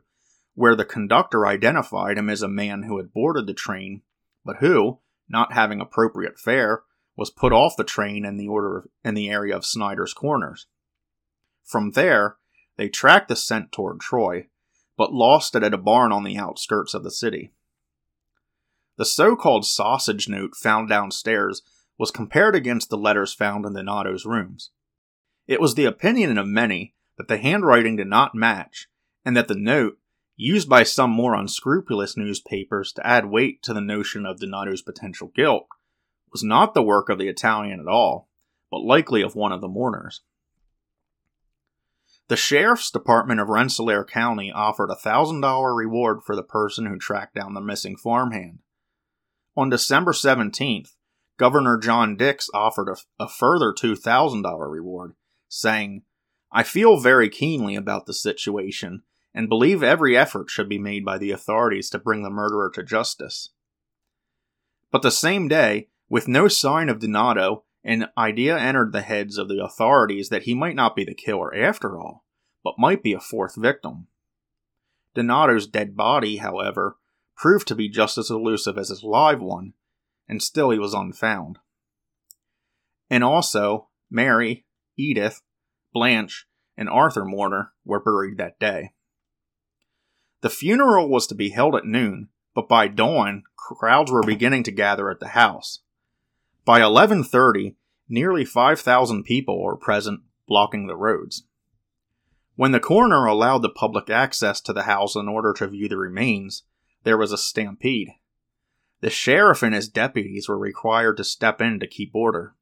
where 0.56 0.76
the 0.78 0.86
conductor 0.86 1.46
identified 1.46 2.18
him 2.18 2.30
as 2.30 2.42
a 2.42 2.48
man 2.48 2.84
who 2.84 2.96
had 2.96 3.12
boarded 3.12 3.46
the 3.46 3.54
train, 3.54 4.04
but 4.46 4.58
who, 4.62 5.00
not 5.28 5.52
having 5.52 5.82
appropriate 5.82 6.40
fare, 6.40 6.84
was 7.18 7.30
put 7.30 7.52
off 7.52 7.76
the 7.76 7.84
train 7.84 8.24
in 8.24 8.38
the 8.38 8.48
order 8.48 8.90
in 9.04 9.16
the 9.16 9.30
area 9.30 9.54
of 9.54 9.66
Snyder's 9.66 10.14
Corners. 10.14 10.66
From 11.68 11.92
there, 11.92 12.38
they 12.78 12.88
tracked 12.88 13.28
the 13.28 13.36
scent 13.36 13.74
toward 13.74 14.00
Troy, 14.00 14.48
but 14.96 15.14
lost 15.14 15.54
it 15.54 15.64
at 15.64 15.74
a 15.74 15.78
barn 15.78 16.14
on 16.14 16.24
the 16.24 16.38
outskirts 16.38 16.94
of 16.94 17.04
the 17.04 17.12
city. 17.12 17.52
The 18.96 19.06
so-called 19.06 19.66
sausage 19.66 20.30
note 20.30 20.56
found 20.56 20.88
downstairs 20.88 21.62
was 21.98 22.10
compared 22.10 22.56
against 22.56 22.90
the 22.90 22.98
letters 22.98 23.34
found 23.34 23.66
in 23.66 23.74
Donato's 23.74 24.26
rooms. 24.26 24.72
It 25.46 25.60
was 25.60 25.76
the 25.76 25.84
opinion 25.84 26.38
of 26.38 26.48
many 26.48 26.96
that 27.18 27.28
the 27.28 27.38
handwriting 27.38 27.98
did 27.98 28.08
not 28.08 28.34
match, 28.34 28.88
and 29.26 29.36
that 29.36 29.50
the 29.50 29.56
note, 29.56 29.98
used 30.38 30.70
by 30.70 30.84
some 30.84 31.10
more 31.10 31.36
unscrupulous 31.36 32.16
newspapers 32.16 32.94
to 32.94 33.06
add 33.06 33.26
weight 33.26 33.62
to 33.64 33.74
the 33.74 33.82
notion 33.82 34.26
of 34.26 34.40
Donato's 34.40 34.82
potential 34.82 35.32
guilt, 35.36 35.68
was 36.32 36.44
not 36.44 36.74
the 36.74 36.84
work 36.84 37.10
of 37.10 37.18
the 37.18 37.28
Italian 37.28 37.82
at 37.82 37.88
all, 37.88 38.30
but 38.72 38.80
likely 38.80 39.22
of 39.22 39.36
one 39.36 39.52
of 39.52 39.60
the 39.60 39.68
mourners. 39.68 40.22
The 42.30 42.36
Sheriff's 42.36 42.92
Department 42.92 43.40
of 43.40 43.48
Rensselaer 43.48 44.04
County 44.04 44.52
offered 44.52 44.90
a 44.90 44.96
$1,000 44.96 45.76
reward 45.78 46.24
for 46.26 46.36
the 46.36 46.44
person 46.44 46.86
who 46.86 46.98
tracked 46.98 47.36
down 47.36 47.54
the 47.54 47.62
missing 47.62 47.96
farmhand. 47.96 48.60
On 49.56 49.70
December 49.70 50.12
17th, 50.12 50.96
Governor 51.38 51.78
John 51.78 52.18
Dix 52.18 52.50
offered 52.54 52.90
a, 52.90 53.24
a 53.24 53.30
further 53.30 53.72
$2,000 53.72 54.72
reward 54.72 55.16
saying, 55.48 56.04
I 56.52 56.64
feel 56.64 56.98
very 56.98 57.30
keenly 57.30 57.76
about 57.76 58.06
the 58.06 58.14
situation 58.14 59.04
and 59.34 59.48
believe 59.48 59.82
every 59.82 60.18
effort 60.18 60.50
should 60.50 60.68
be 60.68 60.80
made 60.80 61.06
by 61.06 61.18
the 61.18 61.32
authorities 61.32 61.90
to 61.92 62.00
bring 62.00 62.24
the 62.24 62.30
murderer 62.30 62.70
to 62.74 62.84
justice. 62.84 63.52
But 64.92 65.02
the 65.02 65.12
same 65.12 65.48
day, 65.48 65.90
with 66.10 66.28
no 66.28 66.48
sign 66.48 66.90
of 66.90 67.00
Donato, 67.00 67.64
an 67.88 68.10
idea 68.18 68.58
entered 68.58 68.92
the 68.92 69.02
heads 69.02 69.38
of 69.38 69.48
the 69.48 69.64
authorities 69.64 70.28
that 70.28 70.44
he 70.44 70.54
might 70.54 70.76
not 70.76 70.94
be 70.94 71.06
the 71.06 71.16
killer 71.16 71.56
after 71.56 71.98
all, 71.98 72.26
but 72.62 72.78
might 72.78 73.02
be 73.02 73.14
a 73.14 73.20
fourth 73.20 73.56
victim. 73.56 74.08
Donato's 75.16 75.68
dead 75.68 75.96
body, 75.96 76.38
however, 76.38 76.98
proved 77.38 77.66
to 77.70 77.76
be 77.76 77.88
just 77.88 78.18
as 78.18 78.30
elusive 78.30 78.78
as 78.78 78.90
his 78.90 79.04
live 79.04 79.42
one, 79.42 79.74
and 80.28 80.44
still 80.44 80.70
he 80.70 80.78
was 80.78 80.94
unfound. 80.94 81.60
And 83.10 83.24
also, 83.24 83.88
Mary, 84.12 84.66
Edith, 84.98 85.42
Blanche, 85.94 86.46
and 86.76 86.90
Arthur 86.90 87.24
Mourner 87.24 87.72
were 87.86 88.02
buried 88.02 88.38
that 88.38 88.60
day. 88.60 88.92
The 90.42 90.50
funeral 90.50 91.10
was 91.10 91.26
to 91.28 91.36
be 91.36 91.52
held 91.52 91.74
at 91.74 91.86
noon, 91.86 92.28
but 92.54 92.68
by 92.68 92.90
dawn, 92.90 93.44
crowds 93.56 94.12
were 94.12 94.24
beginning 94.24 94.64
to 94.64 94.72
gather 94.72 95.10
at 95.10 95.22
the 95.22 95.30
house. 95.30 95.80
By 96.68 96.82
11:30, 96.82 97.78
nearly 98.10 98.44
5,000 98.44 99.24
people 99.24 99.64
were 99.64 99.78
present, 99.78 100.24
blocking 100.50 100.86
the 100.86 100.98
roads. 100.98 101.48
When 102.58 102.74
the 102.74 102.82
coroner 102.82 103.26
allowed 103.26 103.62
the 103.62 103.70
public 103.70 104.10
access 104.10 104.60
to 104.62 104.74
the 104.74 104.84
house 104.84 105.16
in 105.16 105.30
order 105.30 105.54
to 105.54 105.68
view 105.70 105.88
the 105.88 105.96
remains, 105.96 106.64
there 107.04 107.18
was 107.18 107.32
a 107.32 107.38
stampede. 107.38 108.10
The 109.00 109.10
sheriff 109.10 109.64
and 109.64 109.74
his 109.74 109.88
deputies 109.88 110.50
were 110.50 110.60
required 110.60 111.16
to 111.16 111.24
step 111.24 111.62
in 111.62 111.80
to 111.80 111.88
keep 111.88 112.14
order. 112.14 112.54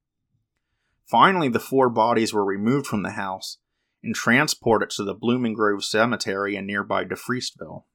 Finally, 1.08 1.50
the 1.50 1.60
four 1.60 1.90
bodies 1.90 2.32
were 2.32 2.46
removed 2.46 2.86
from 2.86 3.02
the 3.02 3.14
house 3.14 3.58
and 4.04 4.14
transported 4.14 4.92
to 4.92 5.04
the 5.04 5.16
Blooming 5.16 5.56
Grove 5.56 5.84
Cemetery 5.84 6.56
in 6.56 6.68
nearby 6.68 7.06
Defreestville. 7.06 7.86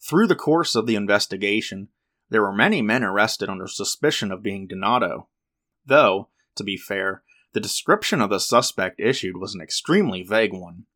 Through 0.00 0.28
the 0.28 0.36
course 0.36 0.76
of 0.76 0.86
the 0.86 0.94
investigation, 0.94 1.88
there 2.30 2.42
were 2.42 2.52
many 2.52 2.82
men 2.82 3.04
arrested 3.04 3.48
under 3.48 3.66
suspicion 3.66 4.32
of 4.32 4.42
being 4.42 4.66
Donato, 4.66 5.28
though, 5.84 6.28
to 6.56 6.64
be 6.64 6.76
fair, 6.76 7.22
the 7.52 7.60
description 7.60 8.20
of 8.20 8.30
the 8.30 8.40
suspect 8.40 9.00
issued 9.00 9.36
was 9.36 9.54
an 9.54 9.60
extremely 9.60 10.22
vague 10.22 10.52
one. 10.52 10.86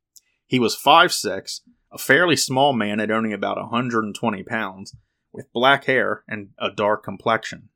He 0.46 0.58
was 0.58 0.76
5'6, 0.76 1.60
a 1.92 1.98
fairly 1.98 2.36
small 2.36 2.72
man 2.72 3.00
at 3.00 3.10
only 3.10 3.32
about 3.32 3.56
120 3.56 4.42
pounds, 4.42 4.96
with 5.32 5.52
black 5.52 5.84
hair 5.84 6.24
and 6.26 6.50
a 6.58 6.70
dark 6.70 7.04
complexion. 7.04 7.68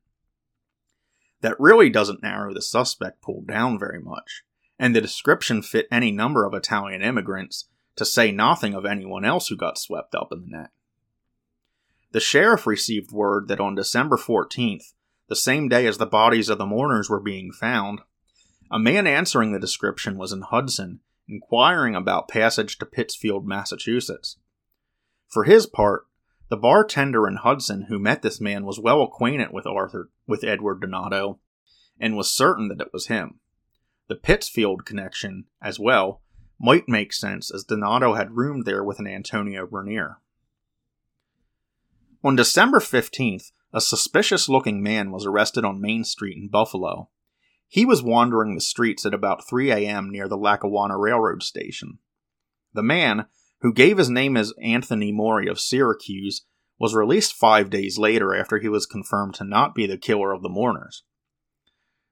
That 1.41 1.59
really 1.59 1.89
doesn't 1.89 2.23
narrow 2.23 2.53
the 2.53 2.61
suspect 2.61 3.21
pool 3.21 3.43
down 3.47 3.77
very 3.77 4.01
much, 4.01 4.43
and 4.79 4.95
the 4.95 5.01
description 5.01 5.61
fit 5.61 5.87
any 5.91 6.11
number 6.11 6.45
of 6.45 6.53
Italian 6.53 7.01
immigrants, 7.01 7.69
to 7.95 8.05
say 8.05 8.31
nothing 8.31 8.73
of 8.73 8.85
anyone 8.85 9.23
else 9.23 9.47
who 9.47 9.55
got 9.55 9.77
swept 9.77 10.15
up 10.15 10.29
in 10.31 10.41
the 10.41 10.57
net. 10.57 10.69
The 12.13 12.19
sheriff 12.19 12.67
received 12.67 13.11
word 13.11 13.47
that 13.47 13.59
on 13.59 13.73
December 13.73 14.17
14th, 14.17 14.93
the 15.29 15.35
same 15.35 15.67
day 15.67 15.87
as 15.87 15.97
the 15.97 16.05
bodies 16.05 16.47
of 16.47 16.59
the 16.59 16.65
mourners 16.65 17.09
were 17.09 17.19
being 17.19 17.51
found, 17.51 18.01
a 18.69 18.77
man 18.77 19.07
answering 19.07 19.51
the 19.51 19.59
description 19.59 20.15
was 20.15 20.31
in 20.31 20.41
Hudson, 20.41 20.99
inquiring 21.27 21.95
about 21.95 22.27
passage 22.27 22.77
to 22.77 22.85
Pittsfield, 22.85 23.47
Massachusetts. 23.47 24.37
For 25.27 25.45
his 25.45 25.65
part, 25.65 26.05
the 26.49 26.57
bartender 26.57 27.27
in 27.27 27.37
Hudson 27.37 27.87
who 27.89 27.97
met 27.97 28.21
this 28.21 28.39
man 28.39 28.63
was 28.63 28.79
well 28.79 29.01
acquainted 29.01 29.51
with 29.51 29.65
Arthur 29.65 30.11
with 30.27 30.43
Edward 30.43 30.81
Donato, 30.81 31.39
and 31.99 32.15
was 32.15 32.31
certain 32.31 32.67
that 32.67 32.81
it 32.81 32.93
was 32.93 33.07
him. 33.07 33.39
The 34.07 34.15
Pittsfield 34.15 34.85
connection, 34.85 35.45
as 35.59 35.79
well, 35.79 36.21
might 36.59 36.87
make 36.87 37.11
sense 37.11 37.51
as 37.51 37.63
Donato 37.63 38.13
had 38.13 38.37
roomed 38.37 38.65
there 38.65 38.83
with 38.83 38.99
an 38.99 39.07
Antonio 39.07 39.65
Bernier. 39.65 40.19
On 42.25 42.37
December 42.37 42.79
15th, 42.79 43.51
a 43.73 43.81
suspicious 43.81 44.47
looking 44.47 44.81
man 44.81 45.11
was 45.11 45.25
arrested 45.25 45.65
on 45.65 45.81
Main 45.81 46.05
Street 46.05 46.37
in 46.37 46.47
Buffalo. 46.47 47.09
He 47.67 47.85
was 47.85 48.01
wandering 48.01 48.55
the 48.55 48.61
streets 48.61 49.05
at 49.05 49.13
about 49.13 49.45
3 49.45 49.71
a.m. 49.71 50.09
near 50.09 50.29
the 50.29 50.37
Lackawanna 50.37 50.97
Railroad 50.97 51.43
Station. 51.43 51.99
The 52.71 52.83
man, 52.83 53.25
who 53.59 53.73
gave 53.73 53.97
his 53.97 54.09
name 54.09 54.37
as 54.37 54.53
Anthony 54.63 55.11
Mori 55.11 55.49
of 55.49 55.59
Syracuse, 55.59 56.45
was 56.79 56.95
released 56.95 57.33
five 57.33 57.69
days 57.69 57.97
later 57.97 58.33
after 58.33 58.57
he 58.57 58.69
was 58.69 58.85
confirmed 58.85 59.33
to 59.35 59.43
not 59.43 59.75
be 59.75 59.85
the 59.85 59.97
killer 59.97 60.31
of 60.31 60.43
the 60.43 60.49
mourners. 60.49 61.03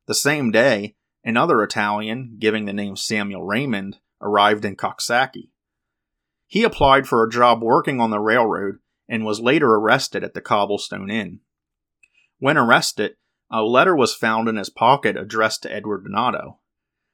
The 0.07 0.13
same 0.13 0.51
day, 0.51 0.95
another 1.23 1.63
Italian, 1.63 2.35
giving 2.37 2.65
the 2.65 2.73
name 2.73 2.97
Samuel 2.97 3.45
Raymond, 3.45 3.99
arrived 4.21 4.65
in 4.65 4.75
Coxsackie. 4.75 5.51
He 6.47 6.63
applied 6.63 7.07
for 7.07 7.23
a 7.23 7.29
job 7.29 7.61
working 7.61 8.01
on 8.01 8.09
the 8.09 8.19
railroad 8.19 8.79
and 9.11 9.25
was 9.25 9.41
later 9.41 9.75
arrested 9.75 10.23
at 10.23 10.33
the 10.33 10.39
Cobblestone 10.39 11.11
Inn. 11.11 11.41
When 12.39 12.57
arrested, 12.57 13.17
a 13.51 13.61
letter 13.61 13.93
was 13.93 14.15
found 14.15 14.47
in 14.47 14.55
his 14.55 14.69
pocket 14.69 15.17
addressed 15.17 15.63
to 15.63 15.71
Edward 15.71 16.05
Donato, 16.05 16.59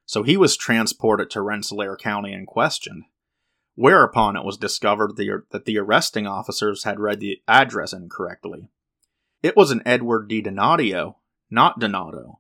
so 0.06 0.22
he 0.22 0.38
was 0.38 0.56
transported 0.56 1.32
to 1.32 1.42
Rensselaer 1.42 1.98
County 1.98 2.34
and 2.34 2.46
questioned. 2.46 3.06
Whereupon 3.74 4.36
it 4.36 4.46
was 4.46 4.58
discovered 4.58 5.18
that 5.18 5.66
the 5.66 5.77
arresting 5.80 6.27
officers 6.27 6.84
had 6.84 7.00
read 7.00 7.20
the 7.20 7.42
address 7.48 7.94
incorrectly. 7.94 8.70
It 9.42 9.58
was 9.58 9.72
an 9.72 9.82
Edward 9.84 10.27
D. 10.27 10.42
Donatio, 10.42 11.16
not 11.50 11.80
Donato, 11.80 12.39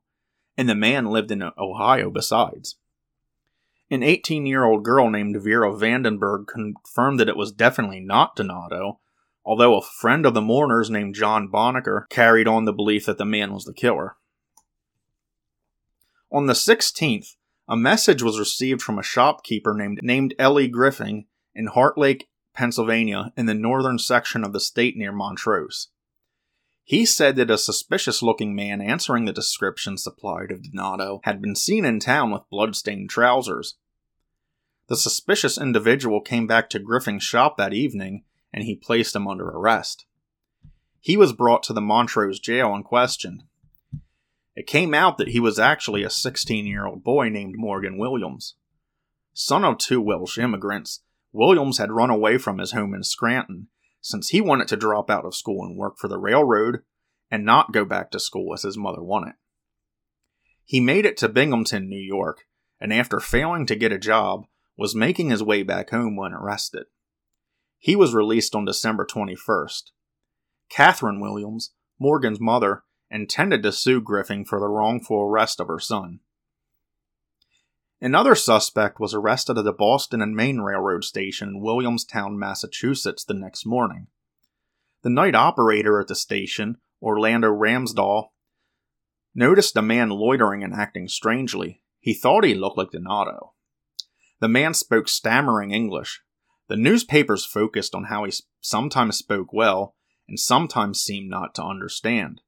and 0.55 0.69
the 0.69 0.75
man 0.75 1.07
lived 1.07 1.31
in 1.31 1.43
Ohio 1.57 2.11
besides. 2.11 2.75
An 3.89 4.03
18 4.03 4.45
year 4.45 4.63
old 4.63 4.83
girl 4.83 5.09
named 5.09 5.41
Vera 5.41 5.71
Vandenberg 5.71 6.45
confirmed 6.47 7.19
that 7.19 7.29
it 7.29 7.37
was 7.37 7.51
definitely 7.51 7.99
not 7.99 8.35
Donato, 8.35 8.99
although 9.47 9.77
a 9.77 9.81
friend 9.81 10.25
of 10.25 10.33
the 10.33 10.41
mourners 10.41 10.89
named 10.89 11.15
John 11.15 11.47
Bonnecker 11.47 12.09
carried 12.09 12.49
on 12.49 12.65
the 12.65 12.73
belief 12.73 13.05
that 13.05 13.17
the 13.17 13.25
man 13.25 13.53
was 13.53 13.63
the 13.63 13.73
killer. 13.73 14.17
On 16.29 16.47
the 16.47 16.53
16th, 16.53 17.37
a 17.69 17.77
message 17.77 18.21
was 18.21 18.37
received 18.37 18.81
from 18.81 18.99
a 18.99 19.03
shopkeeper 19.03 19.73
named, 19.73 20.01
named 20.03 20.35
Ellie 20.37 20.67
Griffin 20.67 21.25
in 21.55 21.67
Heart 21.67 21.97
Lake, 21.97 22.27
Pennsylvania, 22.53 23.31
in 23.37 23.45
the 23.45 23.53
northern 23.53 23.97
section 23.97 24.43
of 24.43 24.51
the 24.51 24.59
state 24.59 24.97
near 24.97 25.13
Montrose. 25.13 25.91
He 26.83 27.05
said 27.05 27.37
that 27.37 27.49
a 27.49 27.57
suspicious 27.57 28.21
looking 28.21 28.53
man 28.53 28.81
answering 28.81 29.23
the 29.23 29.33
description 29.33 29.97
supplied 29.97 30.51
of 30.51 30.63
Donato 30.63 31.21
had 31.23 31.41
been 31.41 31.55
seen 31.55 31.85
in 31.85 32.01
town 32.01 32.31
with 32.31 32.49
blood-stained 32.49 33.09
trousers. 33.09 33.77
The 34.89 34.97
suspicious 34.97 35.57
individual 35.57 36.19
came 36.19 36.47
back 36.47 36.69
to 36.71 36.79
Griffin's 36.79 37.23
shop 37.23 37.55
that 37.57 37.73
evening 37.73 38.23
and 38.53 38.63
he 38.63 38.75
placed 38.75 39.15
him 39.15 39.27
under 39.27 39.47
arrest. 39.47 40.05
He 40.99 41.17
was 41.17 41.33
brought 41.33 41.63
to 41.63 41.73
the 41.73 41.81
Montrose 41.81 42.39
jail 42.39 42.73
and 42.73 42.83
questioned. 42.83 43.43
It 44.55 44.67
came 44.67 44.93
out 44.93 45.17
that 45.17 45.29
he 45.29 45.39
was 45.39 45.59
actually 45.59 46.03
a 46.03 46.09
16 46.09 46.65
year 46.65 46.85
old 46.85 47.03
boy 47.03 47.29
named 47.29 47.55
Morgan 47.57 47.97
Williams. 47.97 48.55
Son 49.33 49.63
of 49.63 49.77
two 49.77 50.01
Welsh 50.01 50.37
immigrants, 50.37 51.03
Williams 51.31 51.77
had 51.77 51.91
run 51.91 52.09
away 52.09 52.37
from 52.37 52.57
his 52.57 52.71
home 52.71 52.95
in 52.95 53.03
Scranton 53.03 53.67
since 54.01 54.29
he 54.29 54.41
wanted 54.41 54.67
to 54.69 54.77
drop 54.77 55.09
out 55.09 55.25
of 55.25 55.35
school 55.35 55.63
and 55.63 55.77
work 55.77 55.97
for 55.97 56.07
the 56.07 56.17
railroad 56.17 56.79
and 57.29 57.45
not 57.45 57.71
go 57.71 57.85
back 57.85 58.09
to 58.11 58.19
school 58.19 58.53
as 58.53 58.63
his 58.63 58.77
mother 58.77 59.03
wanted. 59.03 59.33
He 60.65 60.79
made 60.79 61.05
it 61.05 61.17
to 61.17 61.29
Binghamton, 61.29 61.87
New 61.87 62.01
York, 62.01 62.45
and 62.79 62.91
after 62.91 63.19
failing 63.19 63.65
to 63.67 63.75
get 63.75 63.91
a 63.91 63.97
job, 63.97 64.45
was 64.77 64.95
making 64.95 65.29
his 65.29 65.43
way 65.43 65.63
back 65.63 65.89
home 65.89 66.15
when 66.15 66.33
arrested. 66.33 66.85
He 67.87 67.95
was 67.95 68.13
released 68.13 68.53
on 68.53 68.65
December 68.65 69.05
21st. 69.05 69.91
Catherine 70.69 71.21
Williams, 71.21 71.71
Morgan's 71.97 72.37
mother, 72.37 72.83
intended 73.09 73.63
to 73.63 73.71
sue 73.71 74.01
Griffin 74.01 74.43
for 74.43 74.59
the 74.59 74.67
wrongful 74.67 75.21
arrest 75.21 75.61
of 75.61 75.69
her 75.69 75.79
son. 75.79 76.19
Another 78.01 78.35
suspect 78.35 78.99
was 78.99 79.13
arrested 79.13 79.57
at 79.57 79.63
the 79.63 79.71
Boston 79.71 80.21
and 80.21 80.35
Maine 80.35 80.59
Railroad 80.59 81.05
station 81.05 81.47
in 81.47 81.61
Williamstown, 81.61 82.37
Massachusetts, 82.37 83.23
the 83.23 83.33
next 83.33 83.65
morning. 83.65 84.07
The 85.03 85.09
night 85.09 85.33
operator 85.33 86.01
at 86.01 86.07
the 86.07 86.15
station, 86.15 86.79
Orlando 87.01 87.47
Ramsdahl, 87.47 88.31
noticed 89.33 89.77
a 89.77 89.81
man 89.81 90.09
loitering 90.09 90.61
and 90.61 90.73
acting 90.73 91.07
strangely. 91.07 91.83
He 92.01 92.13
thought 92.13 92.43
he 92.43 92.53
looked 92.53 92.77
like 92.77 92.91
Donato. 92.91 93.53
The 94.41 94.49
man 94.49 94.73
spoke 94.73 95.07
stammering 95.07 95.71
English, 95.71 96.21
the 96.67 96.75
newspapers 96.75 97.45
focused 97.45 97.95
on 97.95 98.05
how 98.05 98.23
he 98.25 98.33
sometimes 98.61 99.17
spoke 99.17 99.53
well 99.53 99.95
and 100.27 100.39
sometimes 100.39 101.01
seemed 101.01 101.29
not 101.29 101.55
to 101.55 101.63
understand, 101.63 102.41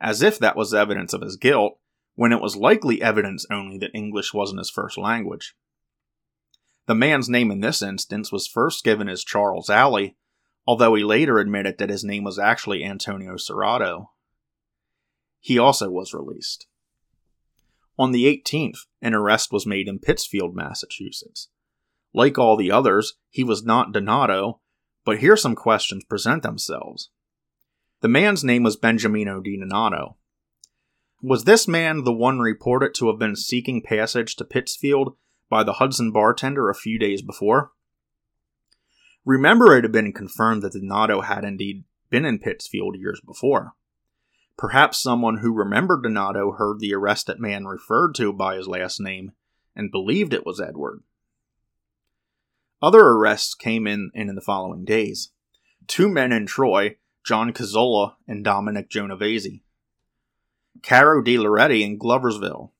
as 0.00 0.22
if 0.22 0.38
that 0.38 0.56
was 0.56 0.72
evidence 0.72 1.12
of 1.12 1.22
his 1.22 1.36
guilt, 1.36 1.78
when 2.14 2.32
it 2.32 2.40
was 2.40 2.56
likely 2.56 3.02
evidence 3.02 3.46
only 3.50 3.78
that 3.78 3.94
English 3.94 4.32
wasn't 4.32 4.58
his 4.58 4.70
first 4.70 4.96
language. 4.96 5.54
The 6.86 6.94
man's 6.94 7.28
name 7.28 7.50
in 7.50 7.60
this 7.60 7.82
instance 7.82 8.32
was 8.32 8.46
first 8.46 8.84
given 8.84 9.08
as 9.08 9.24
Charles 9.24 9.68
Alley, 9.68 10.16
although 10.66 10.94
he 10.94 11.04
later 11.04 11.38
admitted 11.38 11.78
that 11.78 11.90
his 11.90 12.04
name 12.04 12.24
was 12.24 12.38
actually 12.38 12.84
Antonio 12.84 13.34
Serrato. 13.34 14.08
He 15.40 15.58
also 15.58 15.90
was 15.90 16.14
released. 16.14 16.66
On 17.98 18.12
the 18.12 18.24
18th, 18.24 18.86
an 19.02 19.14
arrest 19.14 19.52
was 19.52 19.66
made 19.66 19.88
in 19.88 19.98
Pittsfield, 19.98 20.54
Massachusetts. 20.54 21.48
Like 22.14 22.38
all 22.38 22.56
the 22.56 22.70
others, 22.70 23.14
he 23.30 23.44
was 23.44 23.64
not 23.64 23.92
Donato, 23.92 24.60
but 25.04 25.18
here 25.18 25.36
some 25.36 25.54
questions 25.54 26.04
present 26.04 26.42
themselves. 26.42 27.10
The 28.00 28.08
man's 28.08 28.44
name 28.44 28.62
was 28.62 28.76
Benjamino 28.76 29.42
Di 29.42 29.58
Donato. 29.58 30.16
Was 31.22 31.44
this 31.44 31.66
man 31.66 32.04
the 32.04 32.12
one 32.12 32.38
reported 32.38 32.94
to 32.94 33.08
have 33.08 33.18
been 33.18 33.34
seeking 33.34 33.82
passage 33.82 34.36
to 34.36 34.44
Pittsfield 34.44 35.16
by 35.50 35.64
the 35.64 35.74
Hudson 35.74 36.12
bartender 36.12 36.70
a 36.70 36.74
few 36.74 36.98
days 36.98 37.22
before? 37.22 37.72
Remember, 39.24 39.76
it 39.76 39.82
had 39.84 39.92
been 39.92 40.12
confirmed 40.12 40.62
that 40.62 40.72
Donato 40.72 41.22
had 41.22 41.44
indeed 41.44 41.84
been 42.08 42.24
in 42.24 42.38
Pittsfield 42.38 42.96
years 42.96 43.20
before. 43.20 43.72
Perhaps 44.56 45.02
someone 45.02 45.38
who 45.38 45.52
remembered 45.52 46.02
Donato 46.02 46.52
heard 46.52 46.78
the 46.78 46.94
arrested 46.94 47.38
man 47.38 47.66
referred 47.66 48.14
to 48.16 48.32
by 48.32 48.56
his 48.56 48.68
last 48.68 49.00
name 49.00 49.32
and 49.74 49.90
believed 49.90 50.32
it 50.32 50.46
was 50.46 50.60
Edward. 50.60 51.02
Other 52.80 53.00
arrests 53.00 53.54
came 53.54 53.86
in, 53.86 54.10
and 54.14 54.28
in 54.28 54.36
the 54.36 54.40
following 54.40 54.84
days. 54.84 55.30
Two 55.86 56.08
men 56.08 56.32
in 56.32 56.46
Troy, 56.46 56.96
John 57.24 57.52
Cazzola 57.52 58.14
and 58.26 58.44
Dominic 58.44 58.88
Genovese. 58.88 59.60
Caro 60.82 61.22
De 61.22 61.36
Loretti 61.36 61.82
in 61.82 61.98
Gloversville. 61.98 62.70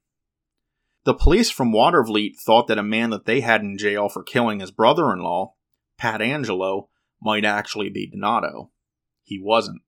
The 1.05 1.15
police 1.15 1.51
from 1.51 1.73
Watervliet 1.73 2.37
thought 2.39 2.69
that 2.69 2.79
a 2.79 2.83
man 2.83 3.11
that 3.11 3.25
they 3.25 3.41
had 3.41 3.63
in 3.63 3.79
jail 3.79 4.09
for 4.09 4.23
killing 4.23 4.61
his 4.61 4.71
brother 4.71 5.13
in 5.13 5.21
law, 5.21 5.55
Pat 5.97 6.21
Angelo, 6.21 6.91
might 7.21 7.45
actually 7.45 7.89
be 7.89 8.07
Donato. 8.07 8.71
He 9.25 9.41
wasn't. 9.43 9.83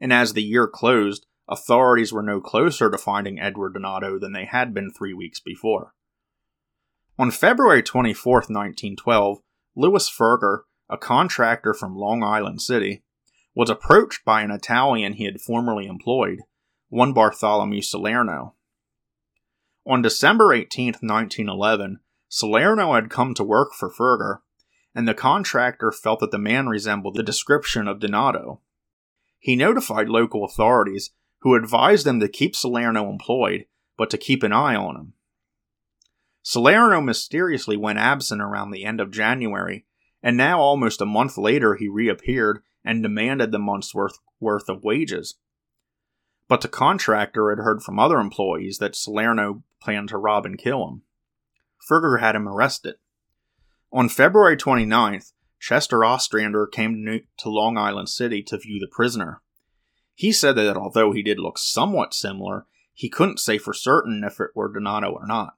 And 0.00 0.12
as 0.12 0.32
the 0.32 0.42
year 0.42 0.68
closed, 0.68 1.26
authorities 1.48 2.12
were 2.12 2.22
no 2.22 2.40
closer 2.40 2.90
to 2.90 2.98
finding 2.98 3.40
Edward 3.40 3.74
Donato 3.74 4.18
than 4.18 4.32
they 4.32 4.44
had 4.44 4.72
been 4.72 4.92
three 4.92 5.14
weeks 5.14 5.40
before. 5.40 5.94
On 7.20 7.32
February 7.32 7.82
24, 7.82 8.32
1912, 8.32 9.38
Louis 9.74 10.08
Ferger, 10.08 10.60
a 10.88 10.96
contractor 10.96 11.74
from 11.74 11.96
Long 11.96 12.22
Island 12.22 12.62
City, 12.62 13.02
was 13.56 13.68
approached 13.68 14.24
by 14.24 14.42
an 14.42 14.52
Italian 14.52 15.14
he 15.14 15.24
had 15.24 15.40
formerly 15.40 15.88
employed, 15.88 16.42
one 16.90 17.12
Bartholomew 17.12 17.82
Salerno. 17.82 18.54
On 19.84 20.00
December 20.00 20.52
18, 20.52 20.94
1911, 21.00 21.98
Salerno 22.28 22.94
had 22.94 23.10
come 23.10 23.34
to 23.34 23.42
work 23.42 23.72
for 23.72 23.90
Ferger, 23.90 24.38
and 24.94 25.08
the 25.08 25.12
contractor 25.12 25.90
felt 25.90 26.20
that 26.20 26.30
the 26.30 26.38
man 26.38 26.68
resembled 26.68 27.16
the 27.16 27.24
description 27.24 27.88
of 27.88 27.98
Donato. 27.98 28.60
He 29.40 29.56
notified 29.56 30.08
local 30.08 30.44
authorities, 30.44 31.10
who 31.40 31.56
advised 31.56 32.06
them 32.06 32.20
to 32.20 32.28
keep 32.28 32.54
Salerno 32.54 33.10
employed, 33.10 33.66
but 33.96 34.08
to 34.10 34.18
keep 34.18 34.44
an 34.44 34.52
eye 34.52 34.76
on 34.76 34.94
him. 34.94 35.12
Salerno 36.50 37.02
mysteriously 37.02 37.76
went 37.76 37.98
absent 37.98 38.40
around 38.40 38.70
the 38.70 38.82
end 38.82 39.02
of 39.02 39.10
January, 39.10 39.84
and 40.22 40.34
now 40.34 40.60
almost 40.60 41.02
a 41.02 41.04
month 41.04 41.36
later 41.36 41.74
he 41.74 41.90
reappeared 41.90 42.62
and 42.82 43.02
demanded 43.02 43.52
the 43.52 43.58
month's 43.58 43.94
worth, 43.94 44.18
worth 44.40 44.66
of 44.70 44.82
wages. 44.82 45.34
But 46.48 46.62
the 46.62 46.68
contractor 46.68 47.50
had 47.50 47.62
heard 47.62 47.82
from 47.82 47.98
other 47.98 48.18
employees 48.18 48.78
that 48.78 48.96
Salerno 48.96 49.62
planned 49.78 50.08
to 50.08 50.16
rob 50.16 50.46
and 50.46 50.56
kill 50.56 50.88
him. 50.88 51.02
Ferger 51.86 52.18
had 52.20 52.34
him 52.34 52.48
arrested. 52.48 52.94
On 53.92 54.08
February 54.08 54.56
29th, 54.56 55.34
Chester 55.60 56.02
Ostrander 56.02 56.66
came 56.66 57.04
to 57.36 57.50
Long 57.50 57.76
Island 57.76 58.08
City 58.08 58.42
to 58.44 58.56
view 58.56 58.80
the 58.80 58.88
prisoner. 58.90 59.42
He 60.14 60.32
said 60.32 60.56
that 60.56 60.78
although 60.78 61.12
he 61.12 61.22
did 61.22 61.38
look 61.38 61.58
somewhat 61.58 62.14
similar, 62.14 62.64
he 62.94 63.10
couldn't 63.10 63.38
say 63.38 63.58
for 63.58 63.74
certain 63.74 64.24
if 64.24 64.40
it 64.40 64.52
were 64.54 64.72
Donato 64.72 65.10
or 65.10 65.26
not. 65.26 65.57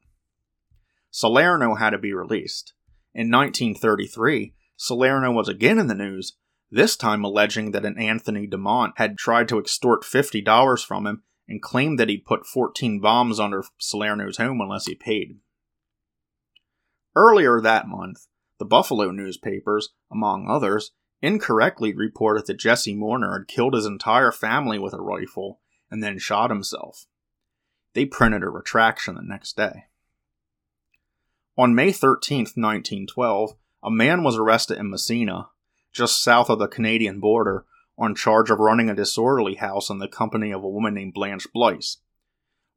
Salerno 1.11 1.75
had 1.75 1.91
to 1.91 1.99
be 1.99 2.13
released. 2.13 2.75
In 3.15 3.31
1933, 3.31 4.55
Salerno 4.77 5.33
was 5.33 5.49
again 5.49 5.79
in 5.79 5.89
the 5.89 5.95
news, 5.95 6.37
this 6.71 6.97
time 6.97 7.25
alleging 7.25 7.73
that 7.73 7.85
an 7.85 7.99
Anthony 7.99 8.47
DeMont 8.47 8.93
had 8.97 9.19
tried 9.19 9.49
to 9.49 9.59
extort 9.59 10.05
$50 10.05 10.85
from 10.85 11.07
him 11.07 11.23
and 11.49 11.61
claimed 11.61 11.99
that 11.99 12.09
he'd 12.09 12.25
put 12.25 12.47
14 12.47 13.01
bombs 13.01 13.41
under 13.41 13.65
Salerno's 13.79 14.37
home 14.37 14.61
unless 14.61 14.87
he 14.87 14.95
paid. 14.95 15.41
Earlier 17.17 17.61
that 17.61 17.89
month, 17.89 18.29
the 18.59 18.65
Buffalo 18.65 19.11
newspapers, 19.11 19.89
among 20.13 20.49
others, 20.49 20.93
incorrectly 21.21 21.93
reported 21.93 22.47
that 22.47 22.59
Jesse 22.59 22.95
Mourner 22.95 23.41
had 23.41 23.49
killed 23.49 23.75
his 23.75 23.87
entire 23.87 24.31
family 24.31 24.79
with 24.79 24.95
a 24.95 25.01
rifle 25.01 25.61
and 25.91 26.03
then 26.03 26.19
shot 26.19 26.51
himself. 26.51 27.07
They 27.95 28.07
printed 28.07 28.45
a 28.45 28.49
retraction 28.49 29.17
the 29.17 29.23
next 29.23 29.57
day. 29.57 29.87
On 31.61 31.75
May 31.75 31.93
13, 31.93 32.39
1912, 32.55 33.51
a 33.83 33.91
man 33.91 34.23
was 34.23 34.39
arrested 34.39 34.79
in 34.79 34.89
Massena, 34.89 35.51
just 35.93 36.25
south 36.25 36.49
of 36.49 36.59
the 36.59 36.67
Canadian 36.67 37.21
border, 37.21 37.67
on 37.99 38.15
charge 38.15 38.49
of 38.49 38.61
running 38.61 38.89
a 38.89 38.95
disorderly 38.95 39.57
house 39.57 39.91
in 39.91 39.99
the 39.99 40.09
company 40.09 40.53
of 40.53 40.65
a 40.65 40.69
woman 40.71 40.95
named 40.95 41.13
Blanche 41.13 41.47
Blice. 41.55 41.99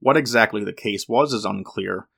What 0.01 0.17
exactly 0.17 0.65
the 0.65 0.73
case 0.73 1.07
was 1.07 1.31
is 1.31 1.45
unclear, 1.45 2.09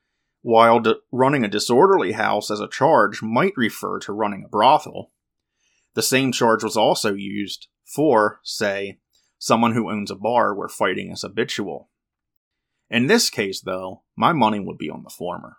while 0.42 0.82
running 1.12 1.44
a 1.44 1.48
disorderly 1.48 2.10
house 2.10 2.50
as 2.50 2.58
a 2.58 2.66
charge 2.66 3.22
might 3.22 3.56
refer 3.56 4.00
to 4.00 4.12
running 4.12 4.42
a 4.44 4.48
brothel. 4.48 5.12
The 5.94 6.02
same 6.02 6.32
charge 6.32 6.64
was 6.64 6.76
also 6.76 7.14
used 7.14 7.68
for, 7.84 8.40
say, 8.42 8.98
someone 9.38 9.74
who 9.74 9.88
owns 9.88 10.10
a 10.10 10.16
bar 10.16 10.52
where 10.52 10.66
fighting 10.66 11.12
is 11.12 11.22
habitual. 11.22 11.90
In 12.90 13.06
this 13.06 13.30
case, 13.30 13.60
though, 13.60 14.02
my 14.16 14.32
money 14.32 14.58
would 14.58 14.78
be 14.78 14.90
on 14.90 15.04
the 15.04 15.10
former. 15.10 15.58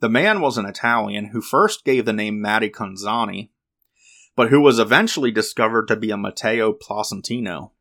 The 0.00 0.08
man 0.08 0.40
was 0.40 0.56
an 0.56 0.66
Italian 0.66 1.26
who 1.26 1.40
first 1.40 1.84
gave 1.84 2.04
the 2.04 2.12
name 2.12 2.40
Matty 2.40 2.70
Conzani, 2.70 3.50
but 4.36 4.48
who 4.48 4.60
was 4.60 4.78
eventually 4.78 5.32
discovered 5.32 5.88
to 5.88 5.96
be 5.96 6.12
a 6.12 6.16
Matteo 6.16 6.72
Placentino. 6.72 7.72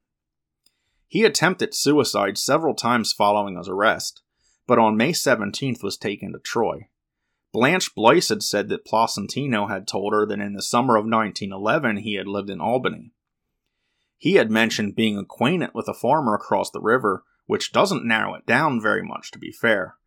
He 1.07 1.23
attempted 1.23 1.75
suicide 1.75 2.39
several 2.39 2.73
times 2.73 3.13
following 3.13 3.55
his 3.55 3.69
arrest, 3.69 4.23
but 4.65 4.79
on 4.79 4.97
May 4.97 5.11
17th 5.11 5.83
was 5.83 5.95
taken 5.95 6.33
to 6.33 6.39
Troy. 6.39 6.89
Blanche 7.53 7.93
Blice 7.93 8.29
had 8.29 8.41
said 8.41 8.67
that 8.69 8.85
Placentino 8.85 9.69
had 9.69 9.87
told 9.87 10.11
her 10.13 10.25
that 10.25 10.39
in 10.39 10.53
the 10.53 10.61
summer 10.63 10.95
of 10.95 11.05
1911 11.05 11.97
he 11.97 12.15
had 12.15 12.27
lived 12.27 12.49
in 12.49 12.59
Albany. 12.59 13.13
He 14.17 14.33
had 14.33 14.49
mentioned 14.49 14.95
being 14.95 15.19
acquainted 15.19 15.69
with 15.75 15.87
a 15.87 15.93
farmer 15.93 16.33
across 16.33 16.71
the 16.71 16.81
river, 16.81 17.23
which 17.45 17.71
doesn't 17.71 18.05
narrow 18.05 18.33
it 18.33 18.47
down 18.47 18.81
very 18.81 19.03
much, 19.03 19.29
to 19.31 19.39
be 19.39 19.51
fair 19.51 19.97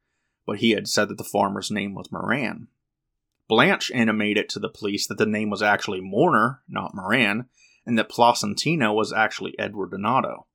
but 0.51 0.59
he 0.59 0.71
had 0.71 0.89
said 0.89 1.07
that 1.09 1.17
the 1.17 1.23
farmer's 1.23 1.71
name 1.71 1.95
was 1.95 2.11
Moran. 2.11 2.67
Blanche 3.47 3.89
intimated 3.93 4.49
to 4.49 4.59
the 4.59 4.69
police 4.69 5.07
that 5.07 5.17
the 5.17 5.25
name 5.25 5.49
was 5.49 5.63
actually 5.63 6.01
Mourner, 6.01 6.61
not 6.69 6.93
Moran, 6.93 7.45
and 7.87 7.97
that 7.97 8.11
Placentino 8.11 8.93
was 8.93 9.13
actually 9.13 9.57
Edward 9.61 9.93
Donato. 9.93 10.49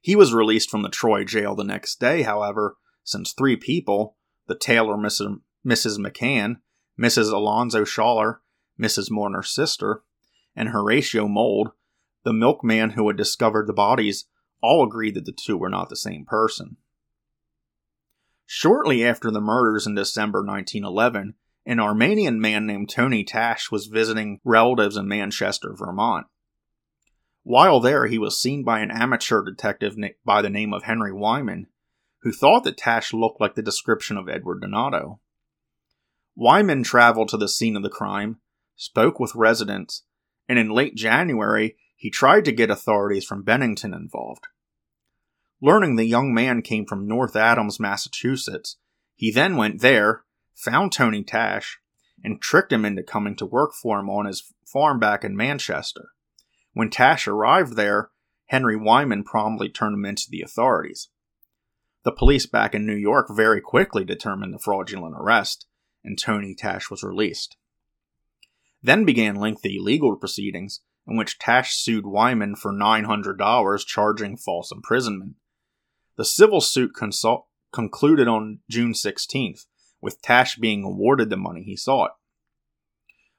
He 0.00 0.14
was 0.14 0.32
released 0.32 0.70
from 0.70 0.82
the 0.82 0.88
Troy 0.88 1.24
jail 1.24 1.56
the 1.56 1.64
next 1.64 1.98
day, 1.98 2.22
however, 2.22 2.76
since 3.02 3.32
three 3.32 3.56
people, 3.56 4.14
the 4.46 4.54
tailor 4.54 4.94
Mrs. 4.94 5.40
McCann, 5.66 6.58
Mrs. 6.96 7.32
Alonzo 7.32 7.82
Schaller, 7.82 8.36
Mrs. 8.80 9.10
Mourner's 9.10 9.50
sister, 9.50 10.04
and 10.54 10.68
Horatio 10.68 11.26
Mould, 11.26 11.70
the 12.22 12.32
milkman 12.32 12.90
who 12.90 13.08
had 13.08 13.16
discovered 13.16 13.66
the 13.66 13.72
bodies, 13.72 14.26
all 14.62 14.84
agreed 14.84 15.14
that 15.14 15.24
the 15.24 15.32
two 15.32 15.58
were 15.58 15.68
not 15.68 15.88
the 15.88 15.96
same 15.96 16.24
person. 16.24 16.76
Shortly 18.50 19.04
after 19.04 19.30
the 19.30 19.42
murders 19.42 19.86
in 19.86 19.94
December 19.94 20.38
1911, 20.38 21.34
an 21.66 21.80
Armenian 21.80 22.40
man 22.40 22.66
named 22.66 22.88
Tony 22.88 23.22
Tash 23.22 23.70
was 23.70 23.88
visiting 23.88 24.40
relatives 24.42 24.96
in 24.96 25.06
Manchester, 25.06 25.74
Vermont. 25.74 26.28
While 27.42 27.78
there, 27.78 28.06
he 28.06 28.16
was 28.16 28.40
seen 28.40 28.64
by 28.64 28.80
an 28.80 28.90
amateur 28.90 29.44
detective 29.44 29.96
by 30.24 30.40
the 30.40 30.48
name 30.48 30.72
of 30.72 30.84
Henry 30.84 31.12
Wyman, 31.12 31.66
who 32.22 32.32
thought 32.32 32.64
that 32.64 32.78
Tash 32.78 33.12
looked 33.12 33.38
like 33.38 33.54
the 33.54 33.60
description 33.60 34.16
of 34.16 34.30
Edward 34.30 34.62
Donato. 34.62 35.20
Wyman 36.34 36.84
traveled 36.84 37.28
to 37.28 37.36
the 37.36 37.48
scene 37.48 37.76
of 37.76 37.82
the 37.82 37.90
crime, 37.90 38.38
spoke 38.76 39.20
with 39.20 39.34
residents, 39.34 40.04
and 40.48 40.58
in 40.58 40.70
late 40.70 40.94
January, 40.94 41.76
he 41.96 42.10
tried 42.10 42.46
to 42.46 42.52
get 42.52 42.70
authorities 42.70 43.26
from 43.26 43.42
Bennington 43.42 43.92
involved. 43.92 44.46
Learning 45.60 45.96
the 45.96 46.04
young 46.04 46.32
man 46.32 46.62
came 46.62 46.86
from 46.86 47.06
North 47.06 47.34
Adams, 47.34 47.80
Massachusetts, 47.80 48.76
he 49.16 49.32
then 49.32 49.56
went 49.56 49.80
there, 49.80 50.22
found 50.54 50.92
Tony 50.92 51.24
Tash, 51.24 51.80
and 52.22 52.40
tricked 52.40 52.72
him 52.72 52.84
into 52.84 53.02
coming 53.02 53.34
to 53.36 53.46
work 53.46 53.72
for 53.74 53.98
him 53.98 54.08
on 54.08 54.26
his 54.26 54.52
farm 54.64 55.00
back 55.00 55.24
in 55.24 55.36
Manchester. 55.36 56.10
When 56.72 56.90
Tash 56.90 57.26
arrived 57.26 57.74
there, 57.74 58.10
Henry 58.46 58.76
Wyman 58.76 59.24
promptly 59.24 59.68
turned 59.68 59.94
him 59.94 60.04
into 60.04 60.26
the 60.30 60.42
authorities. 60.42 61.08
The 62.04 62.12
police 62.12 62.46
back 62.46 62.74
in 62.74 62.86
New 62.86 62.94
York 62.94 63.26
very 63.30 63.60
quickly 63.60 64.04
determined 64.04 64.54
the 64.54 64.60
fraudulent 64.60 65.16
arrest, 65.18 65.66
and 66.04 66.16
Tony 66.16 66.54
Tash 66.54 66.90
was 66.90 67.02
released. 67.02 67.56
Then 68.80 69.04
began 69.04 69.34
lengthy 69.34 69.78
legal 69.80 70.14
proceedings 70.16 70.80
in 71.08 71.16
which 71.16 71.38
Tash 71.38 71.74
sued 71.74 72.06
Wyman 72.06 72.54
for 72.54 72.72
$900, 72.72 73.86
charging 73.86 74.36
false 74.36 74.70
imprisonment. 74.70 75.34
The 76.18 76.24
civil 76.24 76.60
suit 76.60 76.96
consult- 76.96 77.46
concluded 77.72 78.26
on 78.26 78.58
June 78.68 78.92
16th, 78.92 79.66
with 80.00 80.20
Tash 80.20 80.56
being 80.56 80.82
awarded 80.82 81.30
the 81.30 81.36
money 81.36 81.62
he 81.62 81.76
sought. 81.76 82.16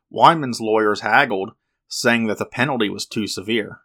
Wyman's 0.09 0.61
lawyers 0.61 1.01
haggled, 1.01 1.51
saying 1.89 2.27
that 2.27 2.37
the 2.37 2.45
penalty 2.45 2.87
was 2.87 3.05
too 3.05 3.27
severe. 3.27 3.81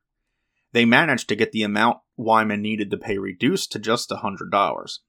They 0.71 0.85
managed 0.85 1.29
to 1.31 1.37
get 1.37 1.51
the 1.51 1.65
amount 1.65 1.99
Wyman 2.17 2.63
needed 2.63 2.89
to 2.93 2.97
pay 2.97 3.19
reduced 3.19 3.73
to 3.73 3.81
just 3.81 4.13
a 4.13 4.17
$100. 4.17 5.01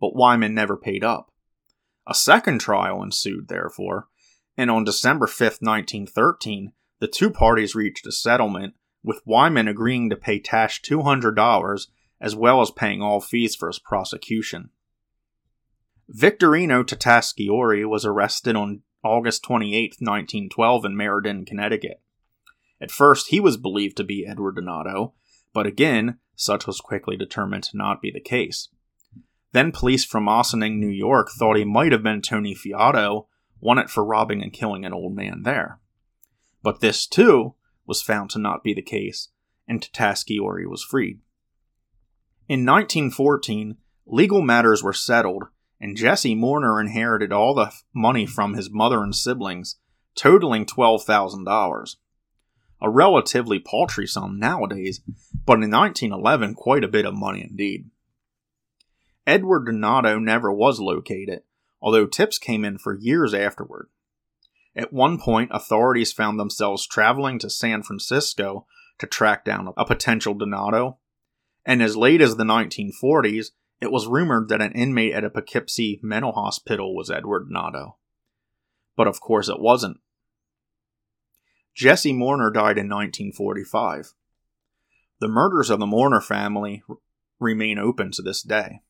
But 0.00 0.16
Wyman 0.16 0.52
never 0.52 0.76
paid 0.76 1.04
up. 1.04 1.32
A 2.08 2.14
second 2.14 2.60
trial 2.60 3.04
ensued, 3.04 3.46
therefore, 3.46 4.08
And 4.56 4.68
on 4.68 4.82
December 4.82 5.28
5, 5.28 5.58
1913, 5.60 6.72
the 6.98 7.06
two 7.06 7.30
parties 7.30 7.76
reached 7.76 8.04
a 8.04 8.12
settlement, 8.12 8.74
with 9.04 9.22
Wyman 9.24 9.68
agreeing 9.68 10.10
to 10.10 10.16
pay 10.16 10.40
Tash 10.40 10.82
$200 10.82 11.86
as 12.20 12.36
well 12.36 12.60
as 12.60 12.70
paying 12.70 13.00
all 13.00 13.20
fees 13.20 13.54
for 13.54 13.68
his 13.68 13.78
prosecution. 13.78 14.70
Victorino 16.08 16.82
Tatasciore 16.82 17.88
was 17.88 18.04
arrested 18.04 18.56
on 18.56 18.82
August 19.04 19.44
28, 19.44 19.96
1912, 20.00 20.84
in 20.84 20.96
Meriden, 20.96 21.44
Connecticut. 21.44 22.00
At 22.80 22.90
first, 22.90 23.28
he 23.28 23.40
was 23.40 23.56
believed 23.56 23.96
to 23.98 24.04
be 24.04 24.26
Edward 24.26 24.56
Donato, 24.56 25.14
but 25.52 25.66
again, 25.66 26.18
such 26.34 26.66
was 26.66 26.80
quickly 26.80 27.16
determined 27.16 27.64
to 27.64 27.76
not 27.76 28.02
be 28.02 28.10
the 28.10 28.20
case. 28.20 28.68
Then 29.52 29.72
police 29.72 30.04
from 30.04 30.28
Ossining, 30.28 30.78
New 30.78 30.88
York 30.90 31.30
thought 31.30 31.56
he 31.56 31.64
might 31.64 31.92
have 31.92 32.02
been 32.02 32.22
Tony 32.22 32.54
Fiato, 32.54 33.26
wanted 33.60 33.90
for 33.90 34.04
robbing 34.04 34.42
and 34.42 34.52
killing 34.52 34.84
an 34.84 34.92
old 34.92 35.14
man 35.14 35.42
there. 35.42 35.80
But 36.62 36.80
this, 36.80 37.06
too, 37.06 37.54
was 37.86 38.02
found 38.02 38.30
to 38.30 38.38
not 38.38 38.62
be 38.62 38.74
the 38.74 38.82
case, 38.82 39.28
and 39.66 39.80
Tatasciore 39.80 40.68
was 40.68 40.82
freed. 40.82 41.20
In 42.50 42.66
1914, 42.66 43.76
legal 44.06 44.42
matters 44.42 44.82
were 44.82 44.92
settled, 44.92 45.44
and 45.80 45.96
Jesse 45.96 46.34
Mourner 46.34 46.80
inherited 46.80 47.32
all 47.32 47.54
the 47.54 47.72
money 47.94 48.26
from 48.26 48.54
his 48.54 48.68
mother 48.68 49.04
and 49.04 49.14
siblings, 49.14 49.76
totaling 50.16 50.66
$12,000. 50.66 51.96
A 52.82 52.90
relatively 52.90 53.60
paltry 53.60 54.04
sum 54.04 54.40
nowadays, 54.40 55.00
but 55.46 55.62
in 55.62 55.70
1911, 55.70 56.54
quite 56.56 56.82
a 56.82 56.88
bit 56.88 57.06
of 57.06 57.14
money 57.14 57.46
indeed. 57.48 57.88
Edward 59.28 59.66
Donato 59.66 60.18
never 60.18 60.50
was 60.50 60.80
located, 60.80 61.42
although 61.80 62.06
tips 62.06 62.36
came 62.36 62.64
in 62.64 62.78
for 62.78 62.98
years 62.98 63.32
afterward. 63.32 63.90
At 64.74 64.92
one 64.92 65.20
point, 65.20 65.52
authorities 65.54 66.12
found 66.12 66.40
themselves 66.40 66.84
traveling 66.84 67.38
to 67.38 67.48
San 67.48 67.84
Francisco 67.84 68.66
to 68.98 69.06
track 69.06 69.44
down 69.44 69.72
a 69.76 69.84
potential 69.84 70.34
Donato, 70.34 70.98
and 71.64 71.82
as 71.82 71.96
late 71.96 72.20
as 72.20 72.36
the 72.36 72.44
1940s, 72.44 73.50
it 73.80 73.90
was 73.90 74.06
rumored 74.06 74.48
that 74.48 74.62
an 74.62 74.72
inmate 74.72 75.14
at 75.14 75.24
a 75.24 75.30
Poughkeepsie 75.30 76.00
mental 76.02 76.32
hospital 76.32 76.94
was 76.94 77.10
Edward 77.10 77.48
Donato. 77.48 77.96
But 78.96 79.06
of 79.06 79.20
course 79.20 79.48
it 79.48 79.60
wasn't. 79.60 79.98
Jesse 81.74 82.12
Mourner 82.12 82.52
died 82.52 82.76
in 82.76 82.88
1945. 82.88 84.12
The 85.20 85.28
murders 85.28 85.70
of 85.70 85.78
the 85.78 85.86
Mourner 85.86 86.20
family 86.20 86.82
remain 87.38 87.78
open 87.78 88.10
to 88.12 88.22
this 88.22 88.42
day. 88.42 88.80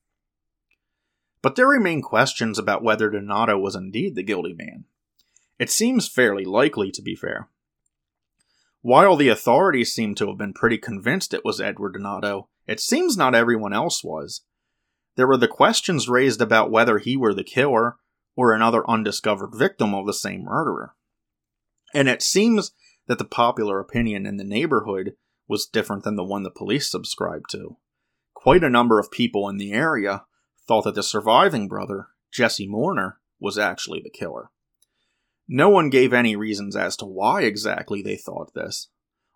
But 1.42 1.56
there 1.56 1.68
remain 1.68 2.02
questions 2.02 2.58
about 2.58 2.82
whether 2.82 3.10
Donato 3.10 3.58
was 3.58 3.74
indeed 3.74 4.14
the 4.14 4.22
guilty 4.22 4.54
man. 4.54 4.84
It 5.58 5.70
seems 5.70 6.08
fairly 6.08 6.44
likely, 6.44 6.90
to 6.90 7.02
be 7.02 7.14
fair. 7.14 7.48
While 8.82 9.16
the 9.16 9.28
authorities 9.28 9.92
seem 9.92 10.14
to 10.16 10.28
have 10.28 10.38
been 10.38 10.54
pretty 10.54 10.78
convinced 10.78 11.34
it 11.34 11.44
was 11.44 11.60
Edward 11.60 11.92
Donato, 11.92 12.48
it 12.70 12.78
seems 12.78 13.16
not 13.16 13.34
everyone 13.34 13.72
else 13.72 14.04
was. 14.04 14.42
There 15.16 15.26
were 15.26 15.36
the 15.36 15.48
questions 15.48 16.08
raised 16.08 16.40
about 16.40 16.70
whether 16.70 16.98
he 16.98 17.16
were 17.16 17.34
the 17.34 17.42
killer 17.42 17.96
or 18.36 18.52
another 18.52 18.88
undiscovered 18.88 19.50
victim 19.56 19.92
of 19.92 20.06
the 20.06 20.14
same 20.14 20.44
murderer. 20.44 20.94
And 21.92 22.08
it 22.08 22.22
seems 22.22 22.70
that 23.08 23.18
the 23.18 23.24
popular 23.24 23.80
opinion 23.80 24.24
in 24.24 24.36
the 24.36 24.44
neighborhood 24.44 25.16
was 25.48 25.66
different 25.66 26.04
than 26.04 26.14
the 26.14 26.22
one 26.22 26.44
the 26.44 26.50
police 26.50 26.88
subscribed 26.88 27.50
to. 27.50 27.76
Quite 28.34 28.62
a 28.62 28.70
number 28.70 29.00
of 29.00 29.10
people 29.10 29.48
in 29.48 29.56
the 29.56 29.72
area 29.72 30.22
thought 30.68 30.84
that 30.84 30.94
the 30.94 31.02
surviving 31.02 31.66
brother, 31.66 32.10
Jesse 32.32 32.68
Mourner, 32.68 33.18
was 33.40 33.58
actually 33.58 34.00
the 34.00 34.10
killer. 34.10 34.52
No 35.48 35.68
one 35.70 35.90
gave 35.90 36.12
any 36.12 36.36
reasons 36.36 36.76
as 36.76 36.96
to 36.98 37.04
why 37.04 37.42
exactly 37.42 38.00
they 38.00 38.16
thought 38.16 38.54
this, 38.54 38.90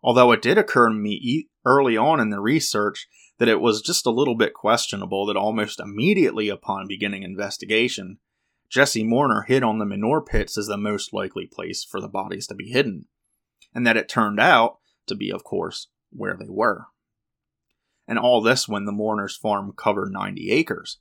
although 0.04 0.30
it 0.30 0.40
did 0.40 0.56
occur 0.56 0.88
to 0.88 0.94
me 0.94 1.48
early 1.66 1.96
on 1.96 2.20
in 2.20 2.30
the 2.30 2.40
research 2.40 3.08
that 3.38 3.48
it 3.48 3.60
was 3.60 3.82
just 3.82 4.06
a 4.06 4.10
little 4.10 4.36
bit 4.36 4.54
questionable 4.54 5.26
that 5.26 5.36
almost 5.36 5.80
immediately 5.80 6.48
upon 6.48 6.86
beginning 6.86 7.22
investigation, 7.22 8.18
Jesse 8.70 9.04
Mourner 9.04 9.46
hit 9.46 9.62
on 9.62 9.78
the 9.78 9.84
manure 9.84 10.22
pits 10.22 10.56
as 10.56 10.66
the 10.66 10.76
most 10.76 11.12
likely 11.12 11.46
place 11.46 11.84
for 11.84 12.00
the 12.00 12.08
bodies 12.08 12.46
to 12.48 12.54
be 12.54 12.70
hidden, 12.70 13.06
and 13.74 13.86
that 13.86 13.96
it 13.96 14.08
turned 14.08 14.40
out 14.40 14.78
to 15.06 15.14
be, 15.14 15.30
of 15.30 15.44
course, 15.44 15.88
where 16.10 16.36
they 16.36 16.48
were. 16.48 16.86
And 18.06 18.18
all 18.18 18.40
this 18.40 18.68
when 18.68 18.84
the 18.84 18.92
Mourners' 18.92 19.36
farm 19.36 19.72
covered 19.76 20.12
90 20.12 20.50
acres. 20.50 20.98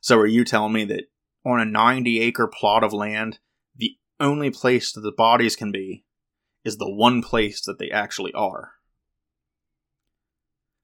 So 0.00 0.18
are 0.18 0.26
you 0.26 0.44
telling 0.44 0.72
me 0.72 0.84
that 0.86 1.04
on 1.44 1.60
a 1.60 1.64
90 1.64 2.20
acre 2.20 2.46
plot 2.46 2.84
of 2.84 2.92
land, 2.92 3.38
the 3.76 3.96
only 4.20 4.50
place 4.50 4.92
that 4.92 5.00
the 5.00 5.12
bodies 5.12 5.56
can 5.56 5.72
be 5.72 6.04
is 6.64 6.76
the 6.76 6.90
one 6.90 7.22
place 7.22 7.62
that 7.62 7.78
they 7.78 7.90
actually 7.90 8.32
are? 8.32 8.72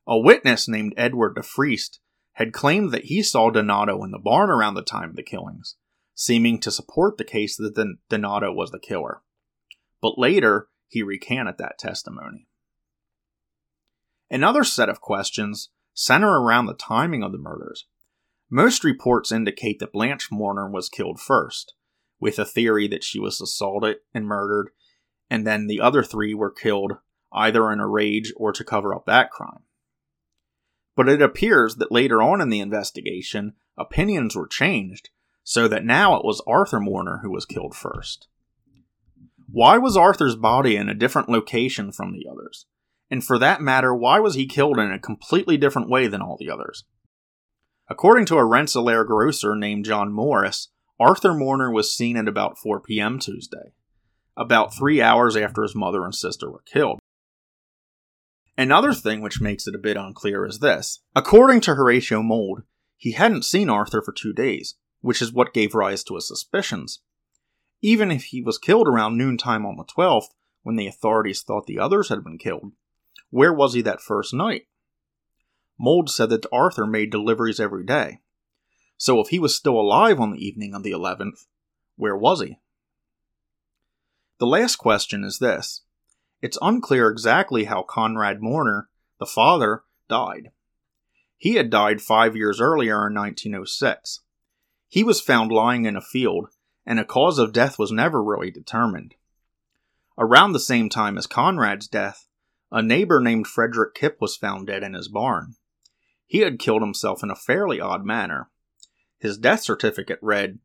A 0.06 0.18
witness 0.18 0.66
named 0.66 0.94
Edward 0.96 1.36
DeFriest 1.36 1.98
had 2.32 2.52
claimed 2.52 2.90
that 2.92 3.04
he 3.04 3.22
saw 3.22 3.50
Donato 3.50 4.02
in 4.02 4.10
the 4.10 4.18
barn 4.18 4.50
around 4.50 4.74
the 4.74 4.82
time 4.82 5.10
of 5.10 5.16
the 5.16 5.22
killings, 5.22 5.76
seeming 6.14 6.58
to 6.60 6.70
support 6.70 7.16
the 7.16 7.24
case 7.24 7.56
that 7.56 7.96
Donato 8.08 8.52
was 8.52 8.70
the 8.70 8.78
killer. 8.78 9.22
But 10.00 10.18
later, 10.18 10.68
he 10.88 11.02
recanted 11.02 11.56
that 11.58 11.78
testimony. 11.78 12.48
Another 14.30 14.64
set 14.64 14.88
of 14.88 15.00
questions 15.00 15.70
center 15.92 16.40
around 16.40 16.66
the 16.66 16.74
timing 16.74 17.22
of 17.22 17.32
the 17.32 17.38
murders. 17.38 17.86
Most 18.48 18.84
reports 18.84 19.30
indicate 19.30 19.78
that 19.80 19.92
Blanche 19.92 20.30
Mourner 20.30 20.68
was 20.70 20.88
killed 20.88 21.20
first, 21.20 21.74
with 22.18 22.38
a 22.38 22.44
theory 22.44 22.88
that 22.88 23.04
she 23.04 23.20
was 23.20 23.40
assaulted 23.40 23.98
and 24.14 24.26
murdered, 24.26 24.70
and 25.28 25.46
then 25.46 25.66
the 25.66 25.80
other 25.80 26.02
three 26.02 26.34
were 26.34 26.50
killed 26.50 26.94
either 27.32 27.70
in 27.70 27.80
a 27.80 27.86
rage 27.86 28.32
or 28.36 28.52
to 28.52 28.64
cover 28.64 28.94
up 28.94 29.04
that 29.06 29.30
crime. 29.30 29.62
But 31.00 31.08
it 31.08 31.22
appears 31.22 31.76
that 31.76 31.90
later 31.90 32.20
on 32.20 32.42
in 32.42 32.50
the 32.50 32.60
investigation, 32.60 33.54
opinions 33.78 34.36
were 34.36 34.46
changed, 34.46 35.08
so 35.42 35.66
that 35.66 35.82
now 35.82 36.14
it 36.14 36.26
was 36.26 36.42
Arthur 36.46 36.78
Mourner 36.78 37.20
who 37.22 37.30
was 37.30 37.46
killed 37.46 37.74
first. 37.74 38.28
Why 39.50 39.78
was 39.78 39.96
Arthur's 39.96 40.36
body 40.36 40.76
in 40.76 40.90
a 40.90 40.94
different 40.94 41.30
location 41.30 41.90
from 41.90 42.12
the 42.12 42.26
others? 42.30 42.66
And 43.10 43.24
for 43.24 43.38
that 43.38 43.62
matter, 43.62 43.94
why 43.94 44.20
was 44.20 44.34
he 44.34 44.44
killed 44.44 44.78
in 44.78 44.92
a 44.92 44.98
completely 44.98 45.56
different 45.56 45.88
way 45.88 46.06
than 46.06 46.20
all 46.20 46.36
the 46.38 46.50
others? 46.50 46.84
According 47.88 48.26
to 48.26 48.36
a 48.36 48.44
Rensselaer 48.44 49.04
grocer 49.04 49.56
named 49.56 49.86
John 49.86 50.12
Morris, 50.12 50.68
Arthur 51.00 51.32
Mourner 51.32 51.72
was 51.72 51.96
seen 51.96 52.18
at 52.18 52.28
about 52.28 52.58
4 52.58 52.78
p.m. 52.78 53.18
Tuesday, 53.18 53.72
about 54.36 54.76
three 54.76 55.00
hours 55.00 55.34
after 55.34 55.62
his 55.62 55.74
mother 55.74 56.04
and 56.04 56.14
sister 56.14 56.50
were 56.50 56.62
killed. 56.66 56.99
Another 58.60 58.92
thing 58.92 59.22
which 59.22 59.40
makes 59.40 59.66
it 59.66 59.74
a 59.74 59.78
bit 59.78 59.96
unclear 59.96 60.44
is 60.44 60.58
this. 60.58 61.00
According 61.16 61.62
to 61.62 61.76
Horatio 61.76 62.22
Mould, 62.22 62.60
he 62.94 63.12
hadn't 63.12 63.46
seen 63.46 63.70
Arthur 63.70 64.02
for 64.02 64.12
two 64.12 64.34
days, 64.34 64.74
which 65.00 65.22
is 65.22 65.32
what 65.32 65.54
gave 65.54 65.74
rise 65.74 66.04
to 66.04 66.16
his 66.16 66.28
suspicions. 66.28 67.00
Even 67.80 68.10
if 68.10 68.24
he 68.24 68.42
was 68.42 68.58
killed 68.58 68.86
around 68.86 69.16
noontime 69.16 69.64
on 69.64 69.78
the 69.78 69.84
12th, 69.84 70.34
when 70.62 70.76
the 70.76 70.86
authorities 70.86 71.40
thought 71.40 71.64
the 71.64 71.78
others 71.78 72.10
had 72.10 72.22
been 72.22 72.36
killed, 72.36 72.72
where 73.30 73.50
was 73.50 73.72
he 73.72 73.80
that 73.80 74.02
first 74.02 74.34
night? 74.34 74.66
Mould 75.78 76.10
said 76.10 76.28
that 76.28 76.44
Arthur 76.52 76.86
made 76.86 77.10
deliveries 77.10 77.60
every 77.60 77.86
day. 77.86 78.18
So 78.98 79.20
if 79.20 79.28
he 79.28 79.38
was 79.38 79.56
still 79.56 79.80
alive 79.80 80.20
on 80.20 80.32
the 80.32 80.46
evening 80.46 80.74
of 80.74 80.82
the 80.82 80.92
11th, 80.92 81.46
where 81.96 82.14
was 82.14 82.42
he? 82.42 82.58
The 84.38 84.46
last 84.46 84.76
question 84.76 85.24
is 85.24 85.38
this. 85.38 85.80
It's 86.42 86.58
unclear 86.62 87.08
exactly 87.08 87.64
how 87.64 87.82
Conrad 87.82 88.40
Mourner, 88.40 88.88
the 89.18 89.26
father, 89.26 89.84
died. 90.08 90.50
He 91.36 91.54
had 91.54 91.70
died 91.70 92.02
five 92.02 92.36
years 92.36 92.60
earlier 92.60 93.06
in 93.06 93.14
1906. 93.14 94.20
He 94.88 95.04
was 95.04 95.20
found 95.20 95.52
lying 95.52 95.84
in 95.84 95.96
a 95.96 96.00
field, 96.00 96.48
and 96.86 96.98
a 96.98 97.04
cause 97.04 97.38
of 97.38 97.52
death 97.52 97.78
was 97.78 97.92
never 97.92 98.22
really 98.22 98.50
determined. 98.50 99.14
Around 100.18 100.52
the 100.52 100.60
same 100.60 100.88
time 100.88 101.16
as 101.16 101.26
Conrad's 101.26 101.88
death, 101.88 102.26
a 102.72 102.82
neighbor 102.82 103.20
named 103.20 103.46
Frederick 103.46 103.94
Kipp 103.94 104.18
was 104.20 104.36
found 104.36 104.66
dead 104.66 104.82
in 104.82 104.94
his 104.94 105.08
barn. 105.08 105.56
He 106.26 106.38
had 106.38 106.58
killed 106.58 106.82
himself 106.82 107.22
in 107.22 107.30
a 107.30 107.36
fairly 107.36 107.80
odd 107.80 108.04
manner. 108.04 108.50
His 109.18 109.38
death 109.38 109.62
certificate 109.62 110.18
read, 110.22 110.58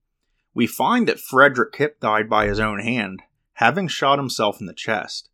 We 0.53 0.67
find 0.67 1.07
that 1.07 1.19
Frederick 1.19 1.73
Kipp 1.73 1.99
died 1.99 2.29
by 2.29 2.47
his 2.47 2.59
own 2.59 2.79
hand, 2.79 3.23
having 3.53 3.87
shot 3.87 4.19
himself 4.19 4.59
in 4.59 4.67
the 4.67 4.73
chest, 4.73 5.29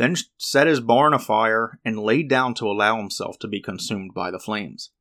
then 0.00 0.16
set 0.38 0.66
his 0.66 0.80
barn 0.80 1.12
afire 1.12 1.78
and 1.84 1.98
laid 1.98 2.26
down 2.26 2.54
to 2.54 2.64
allow 2.64 2.96
himself 2.96 3.38
to 3.38 3.46
be 3.46 3.60
consumed 3.60 4.14
by 4.14 4.30
the 4.30 4.38
flames. 4.38 4.92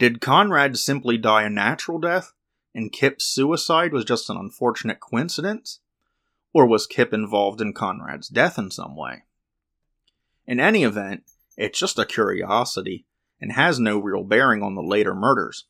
Did 0.00 0.20
Conrad 0.20 0.76
simply 0.76 1.16
die 1.16 1.44
a 1.44 1.48
natural 1.48 2.00
death, 2.00 2.32
and 2.74 2.90
Kipp's 2.90 3.24
suicide 3.24 3.92
was 3.92 4.04
just 4.04 4.28
an 4.28 4.36
unfortunate 4.36 4.98
coincidence? 4.98 5.78
Or 6.52 6.66
was 6.66 6.88
Kipp 6.88 7.14
involved 7.14 7.60
in 7.60 7.72
Conrad's 7.72 8.26
death 8.26 8.58
in 8.58 8.72
some 8.72 8.96
way? 8.96 9.22
In 10.44 10.58
any 10.58 10.82
event, 10.82 11.22
it's 11.56 11.78
just 11.78 12.00
a 12.00 12.04
curiosity 12.04 13.06
and 13.40 13.52
has 13.52 13.78
no 13.78 14.00
real 14.00 14.24
bearing 14.24 14.60
on 14.60 14.74
the 14.74 14.82
later 14.82 15.14
murders. 15.14 15.66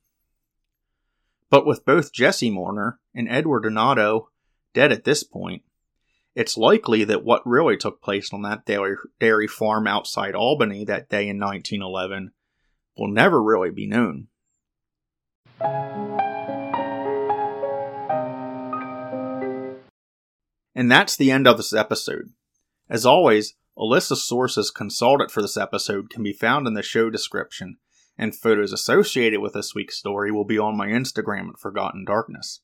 But 1.50 1.66
with 1.66 1.84
both 1.84 2.10
Jesse 2.10 2.50
Mourner 2.50 3.00
and 3.14 3.28
Edward 3.28 3.64
Donato 3.64 4.30
dead 4.72 4.92
at 4.92 5.04
this 5.04 5.22
point, 5.22 5.62
it's 6.36 6.58
likely 6.58 7.02
that 7.02 7.24
what 7.24 7.40
really 7.46 7.78
took 7.78 8.02
place 8.02 8.30
on 8.30 8.42
that 8.42 8.66
dairy, 8.66 8.94
dairy 9.18 9.48
farm 9.48 9.86
outside 9.86 10.34
Albany 10.34 10.84
that 10.84 11.08
day 11.08 11.28
in 11.28 11.40
1911 11.40 12.32
will 12.98 13.08
never 13.08 13.42
really 13.42 13.70
be 13.70 13.86
known. 13.86 14.28
And 20.74 20.92
that's 20.92 21.16
the 21.16 21.30
end 21.30 21.48
of 21.48 21.56
this 21.56 21.72
episode. 21.72 22.32
As 22.90 23.06
always, 23.06 23.54
a 23.74 23.84
list 23.84 24.10
of 24.10 24.18
sources 24.18 24.70
consulted 24.70 25.30
for 25.30 25.40
this 25.40 25.56
episode 25.56 26.10
can 26.10 26.22
be 26.22 26.34
found 26.34 26.66
in 26.66 26.74
the 26.74 26.82
show 26.82 27.08
description, 27.08 27.78
and 28.18 28.36
photos 28.36 28.74
associated 28.74 29.40
with 29.40 29.54
this 29.54 29.74
week's 29.74 29.96
story 29.96 30.30
will 30.30 30.44
be 30.44 30.58
on 30.58 30.76
my 30.76 30.88
Instagram 30.88 31.48
at 31.48 31.58
Forgotten 31.58 32.04
Darkness. 32.04 32.60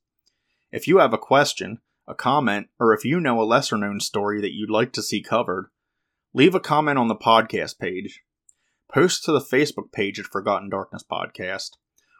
If 0.70 0.86
you 0.86 0.98
have 0.98 1.14
a 1.14 1.18
question, 1.18 1.78
a 2.06 2.14
comment, 2.14 2.68
or 2.78 2.92
if 2.92 3.04
you 3.04 3.20
know 3.20 3.40
a 3.40 3.44
lesser 3.44 3.76
known 3.76 4.00
story 4.00 4.40
that 4.40 4.52
you'd 4.52 4.70
like 4.70 4.92
to 4.92 5.02
see 5.02 5.22
covered, 5.22 5.70
leave 6.34 6.54
a 6.54 6.60
comment 6.60 6.98
on 6.98 7.08
the 7.08 7.14
podcast 7.14 7.78
page, 7.78 8.22
post 8.92 9.24
to 9.24 9.32
the 9.32 9.40
Facebook 9.40 9.92
page 9.92 10.18
at 10.18 10.26
Forgotten 10.26 10.68
Darkness 10.68 11.04
Podcast, 11.08 11.70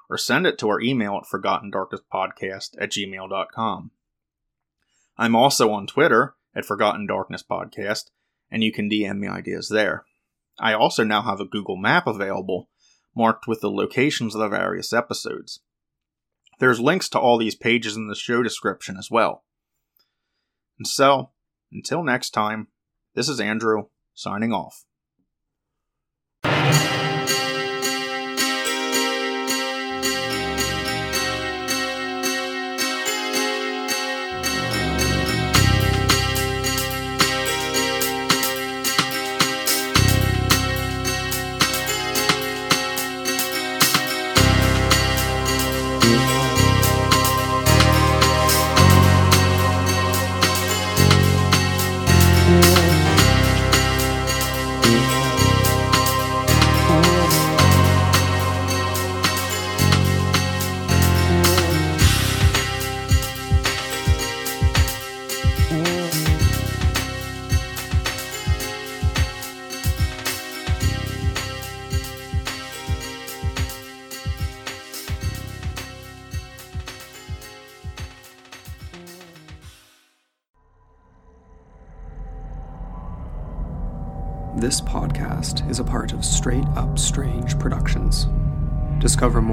or 0.08 0.16
send 0.18 0.46
it 0.46 0.58
to 0.58 0.68
our 0.68 0.80
email 0.80 1.16
at 1.16 1.24
forgottendarknesspodcast 1.24 2.76
at 2.78 2.90
gmail.com. 2.90 3.90
I'm 5.18 5.36
also 5.36 5.70
on 5.70 5.86
Twitter 5.86 6.34
at 6.54 6.64
Forgotten 6.64 7.06
Darkness 7.06 7.42
Podcast, 7.42 8.10
and 8.50 8.62
you 8.62 8.72
can 8.72 8.90
DM 8.90 9.18
me 9.18 9.28
ideas 9.28 9.68
there. 9.68 10.04
I 10.58 10.74
also 10.74 11.04
now 11.04 11.22
have 11.22 11.40
a 11.40 11.46
Google 11.46 11.76
map 11.76 12.06
available, 12.06 12.68
marked 13.16 13.46
with 13.46 13.60
the 13.60 13.70
locations 13.70 14.34
of 14.34 14.40
the 14.40 14.48
various 14.48 14.92
episodes. 14.92 15.60
There's 16.58 16.80
links 16.80 17.08
to 17.10 17.18
all 17.18 17.38
these 17.38 17.54
pages 17.54 17.96
in 17.96 18.08
the 18.08 18.14
show 18.14 18.42
description 18.42 18.96
as 18.96 19.10
well. 19.10 19.44
And 20.82 20.88
so, 20.88 21.30
until 21.70 22.02
next 22.02 22.30
time, 22.30 22.66
this 23.14 23.28
is 23.28 23.38
Andrew, 23.38 23.84
signing 24.14 24.52
off. 24.52 24.84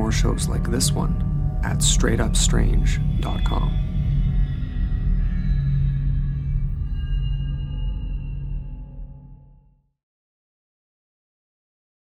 More 0.10 0.12
shows 0.12 0.48
like 0.48 0.72
this 0.72 0.92
one 0.92 1.62
at 1.64 1.78
straightupstrange.com. 1.78 3.89